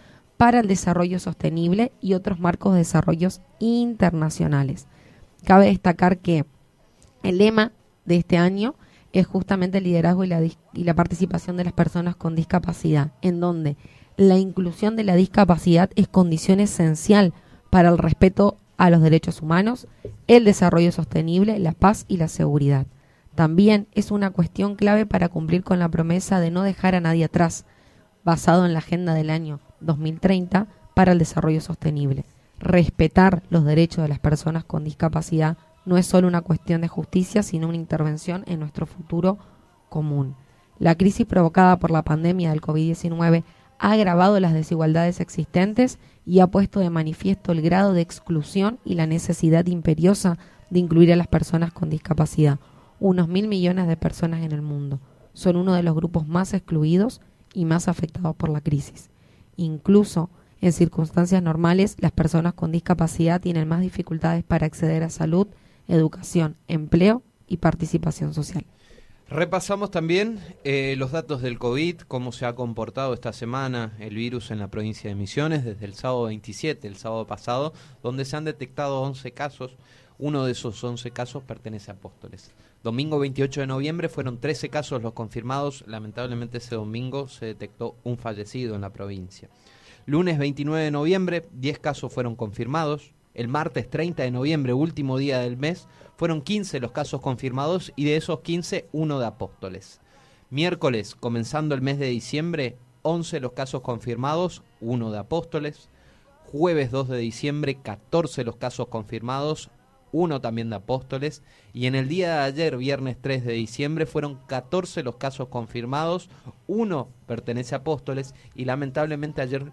para 0.43 0.59
el 0.59 0.67
desarrollo 0.67 1.21
sostenible 1.21 1.93
y 2.01 2.15
otros 2.15 2.41
marcos 2.41 2.73
de 2.73 2.81
desarrollos 2.81 3.43
internacionales. 3.61 4.89
Cabe 5.45 5.67
destacar 5.67 6.19
que 6.19 6.47
el 7.23 7.39
lema 7.39 7.71
de 8.07 8.17
este 8.17 8.39
año 8.39 8.75
es 9.13 9.25
justamente 9.29 9.79
el 9.79 9.85
liderazgo 9.85 10.25
y 10.25 10.27
la, 10.27 10.43
y 10.43 10.83
la 10.83 10.95
participación 10.95 11.57
de 11.57 11.63
las 11.63 11.73
personas 11.73 12.17
con 12.17 12.35
discapacidad, 12.35 13.13
en 13.23 13.39
donde 13.39 13.77
la 14.17 14.37
inclusión 14.37 14.97
de 14.97 15.05
la 15.05 15.15
discapacidad 15.15 15.91
es 15.95 16.09
condición 16.09 16.59
esencial 16.59 17.35
para 17.71 17.91
el 17.91 17.99
respeto 17.99 18.57
a 18.79 18.91
los 18.91 19.01
derechos 19.01 19.43
humanos, 19.43 19.87
el 20.27 20.45
desarrollo 20.45 20.91
sostenible, 20.91 21.61
la 21.61 21.71
paz 21.71 22.05
y 22.09 22.17
la 22.17 22.27
seguridad. 22.27 22.89
También 23.37 23.87
es 23.93 24.11
una 24.11 24.31
cuestión 24.31 24.75
clave 24.75 25.07
para 25.07 25.29
cumplir 25.29 25.63
con 25.63 25.79
la 25.79 25.89
promesa 25.89 26.41
de 26.41 26.51
no 26.51 26.65
dejar 26.65 26.97
a 26.97 27.01
nadie 27.01 27.27
atrás, 27.27 27.65
basado 28.25 28.67
en 28.67 28.73
la 28.73 28.81
Agenda 28.81 29.15
del 29.15 29.31
año 29.31 29.61
2030 29.83 30.67
para 30.95 31.13
el 31.13 31.19
desarrollo 31.19 31.61
sostenible. 31.61 32.25
Respetar 32.59 33.43
los 33.51 33.65
derechos 33.65 34.03
de 34.03 34.09
las 34.09 34.19
personas 34.19 34.65
con 34.65 34.85
discapacidad 34.85 35.57
no 35.85 35.97
es 35.97 36.07
solo 36.07 36.29
una 36.29 36.43
cuestión 36.43 36.81
de 36.81 36.89
justicia, 36.89 37.43
sino 37.43 37.69
una 37.69 37.77
intervención 37.77 38.45
en 38.47 38.61
nuestro 38.61 38.87
futuro 38.87 39.39
común. 39.89 40.37
La 40.79 40.95
crisis 40.95 41.27
provocada 41.27 41.79
por 41.79 41.91
la 41.91 42.03
pandemia 42.03 42.51
del 42.51 42.61
COVID-19 42.61 43.45
ha 43.79 43.91
agravado 43.91 44.39
las 44.39 44.53
desigualdades 44.53 45.21
existentes 45.21 45.99
y 46.25 46.41
ha 46.41 46.47
puesto 46.47 46.81
de 46.81 46.91
manifiesto 46.91 47.53
el 47.53 47.63
grado 47.63 47.93
de 47.93 48.01
exclusión 48.01 48.79
y 48.85 48.95
la 48.95 49.07
necesidad 49.07 49.67
imperiosa 49.67 50.39
de 50.71 50.79
incluir 50.79 51.13
a 51.13 51.17
las 51.17 51.27
personas 51.27 51.73
con 51.73 51.91
discapacidad. 51.91 52.59
Unos 53.01 53.29
mil 53.29 53.49
millones 53.49 53.89
de 53.89 53.97
personas 53.97 54.43
en 54.43 54.53
el 54.53 54.63
mundo 54.63 55.01
son 55.35 55.57
uno 55.57 55.75
de 55.75 55.83
los 55.83 55.95
grupos 55.95 56.29
más 56.29 56.55
excluidos 56.55 57.21
y 57.53 57.65
más 57.65 57.89
afectados 57.89 58.37
por 58.37 58.49
la 58.49 58.61
crisis. 58.61 59.12
Incluso 59.57 60.31
en 60.61 60.73
circunstancias 60.73 61.43
normales, 61.43 61.97
las 61.99 62.13
personas 62.13 62.55
con 62.55 62.73
discapacidad 62.73 63.41
tienen 63.41 63.69
más 63.69 63.81
dificultades 63.81 64.45
para 64.45 64.67
acceder 64.67 65.03
a 65.03 65.11
salud 65.11 65.49
educación, 65.89 66.57
empleo 66.69 67.23
y 67.49 67.59
participación 67.59 68.35
social. 68.35 68.65
Repasamos 69.29 69.91
también 69.91 70.41
eh, 70.63 70.95
los 70.99 71.13
datos 71.13 71.41
del 71.41 71.59
COVID, 71.59 72.03
cómo 72.03 72.33
se 72.33 72.45
ha 72.45 72.55
comportado 72.55 73.15
esta 73.15 73.33
semana 73.33 73.97
el 73.99 74.15
virus 74.15 74.51
en 74.51 74.59
la 74.59 74.69
provincia 74.69 75.09
de 75.09 75.17
Misiones 75.17 75.65
desde 75.65 75.87
el 75.87 75.95
sábado 75.95 76.25
27, 76.25 76.87
el 76.87 76.97
sábado 76.97 77.27
pasado, 77.27 77.73
donde 78.03 78.27
se 78.27 78.37
han 78.37 78.45
detectado 78.45 79.01
11 79.01 79.33
casos. 79.33 79.77
Uno 80.19 80.45
de 80.45 80.53
esos 80.53 80.85
11 80.85 81.11
casos 81.13 81.43
pertenece 81.45 81.91
a 81.91 81.95
Apóstoles. 81.95 82.51
Domingo 82.83 83.21
28 83.21 83.61
de 83.61 83.67
noviembre 83.69 84.09
fueron 84.09 84.39
13 84.39 84.69
casos 84.69 85.03
los 85.03 85.13
confirmados. 85.13 85.85
Lamentablemente 85.87 86.59
ese 86.59 86.75
domingo 86.75 87.29
se 87.29 87.47
detectó 87.47 87.95
un 88.03 88.19
fallecido 88.19 88.75
en 88.75 88.81
la 88.81 88.93
provincia. 88.93 89.49
Lunes 90.05 90.37
29 90.37 90.87
de 90.87 90.91
noviembre, 90.91 91.49
10 91.53 91.79
casos 91.79 92.13
fueron 92.13 92.35
confirmados. 92.35 93.13
El 93.35 93.47
martes 93.47 93.89
30 93.89 94.25
de 94.25 94.33
noviembre, 94.33 94.73
último 94.73 95.17
día 95.17 95.39
del 95.39 95.57
mes, 95.57 95.87
fueron 96.17 96.43
15 96.43 96.81
los 96.81 96.91
casos 96.91 97.21
confirmados 97.21 97.93
y 97.95 98.05
de 98.05 98.17
esos 98.17 98.41
15, 98.41 98.89
uno 98.91 99.21
de 99.21 99.27
apóstoles. 99.27 100.01
Miércoles, 100.51 101.15
comenzando 101.15 101.77
el 101.77 101.83
mes 101.83 102.01
de 102.01 102.07
diciembre, 102.07 102.77
11 103.03 103.39
los 103.39 103.53
casos 103.53 103.83
confirmados, 103.83 104.65
uno 104.81 105.13
de 105.13 105.19
apóstoles. 105.19 105.89
Jueves 106.51 106.91
2 106.91 107.09
de 107.09 107.19
diciembre, 107.19 107.79
14 107.81 108.43
los 108.43 108.57
casos 108.57 108.89
confirmados, 108.89 109.71
uno 110.13 110.41
también 110.41 110.71
de 110.71 110.77
apóstoles. 110.77 111.43
Y 111.73 111.87
en 111.87 111.95
el 111.95 112.09
día 112.09 112.37
de 112.37 112.43
ayer, 112.43 112.77
viernes 112.77 113.17
3 113.21 113.45
de 113.45 113.55
diciembre, 113.55 114.07
fueron 114.07 114.39
14 114.47 115.03
los 115.03 115.17
casos 115.17 115.49
confirmados, 115.49 116.29
uno 116.67 117.09
pertenece 117.27 117.75
a 117.75 117.79
apóstoles 117.79 118.35
y 118.55 118.67
lamentablemente 118.67 119.43
ayer 119.43 119.73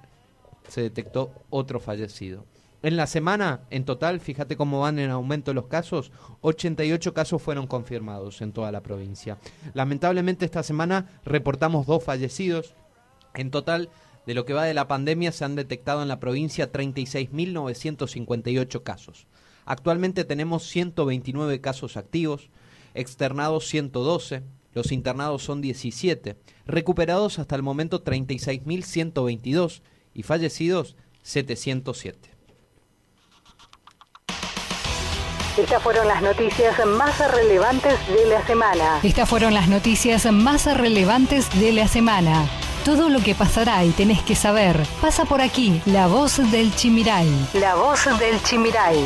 se 0.68 0.82
detectó 0.82 1.32
otro 1.50 1.80
fallecido. 1.80 2.46
En 2.82 2.96
la 2.96 3.08
semana, 3.08 3.60
en 3.72 3.84
total, 3.84 4.22
fíjate 4.22 4.56
cómo 4.56 4.80
van 4.80 5.00
en 5.00 5.10
aumento 5.10 5.54
los 5.54 5.68
casos, 5.68 6.14
88 6.40 7.14
casos 7.14 7.42
fueron 7.42 7.68
confirmados 7.68 8.42
en 8.42 8.54
toda 8.54 8.72
la 8.72 8.82
provincia. 8.82 9.38
Lamentablemente 9.74 10.46
esta 10.46 10.64
semana 10.64 11.20
reportamos 11.26 11.86
dos 11.86 12.02
fallecidos. 12.02 12.76
En 13.34 13.52
total, 13.52 13.90
de 14.26 14.34
lo 14.34 14.46
que 14.46 14.54
va 14.54 14.64
de 14.64 14.74
la 14.74 14.88
pandemia, 14.88 15.34
se 15.34 15.44
han 15.44 15.58
detectado 15.58 16.02
en 16.02 16.08
la 16.08 16.22
provincia 16.22 16.72
36.958 16.72 18.82
casos. 18.82 19.28
Actualmente 19.70 20.24
tenemos 20.26 20.68
129 20.68 21.62
casos 21.62 21.96
activos, 21.96 22.50
externados 22.96 23.68
112, 23.68 24.42
los 24.74 24.92
internados 24.92 25.44
son 25.44 25.62
17, 25.62 26.38
recuperados 26.66 27.38
hasta 27.38 27.56
el 27.56 27.62
momento 27.62 28.04
36.122 28.04 29.84
y 30.16 30.24
fallecidos 30.24 30.96
707. 31.22 32.32
Estas 35.56 35.84
fueron 35.84 36.08
las 36.08 36.24
noticias 36.24 36.84
más 36.88 37.32
relevantes 37.32 37.94
de 38.08 38.26
la 38.28 38.48
semana. 38.48 39.00
Estas 39.04 39.30
fueron 39.30 39.54
las 39.54 39.68
noticias 39.68 40.26
más 40.32 40.66
relevantes 40.76 41.48
de 41.60 41.74
la 41.74 41.88
semana. 41.88 42.50
Todo 42.84 43.10
lo 43.10 43.20
que 43.20 43.36
pasará 43.36 43.86
y 43.86 43.92
tenés 43.92 44.24
que 44.24 44.34
saber 44.34 44.82
pasa 45.00 45.26
por 45.26 45.42
aquí. 45.42 45.80
La 45.86 46.08
voz 46.08 46.38
del 46.50 46.74
Chimiray. 46.74 47.30
La 47.54 47.76
voz 47.76 48.06
del 48.18 48.42
Chimiray. 48.42 48.98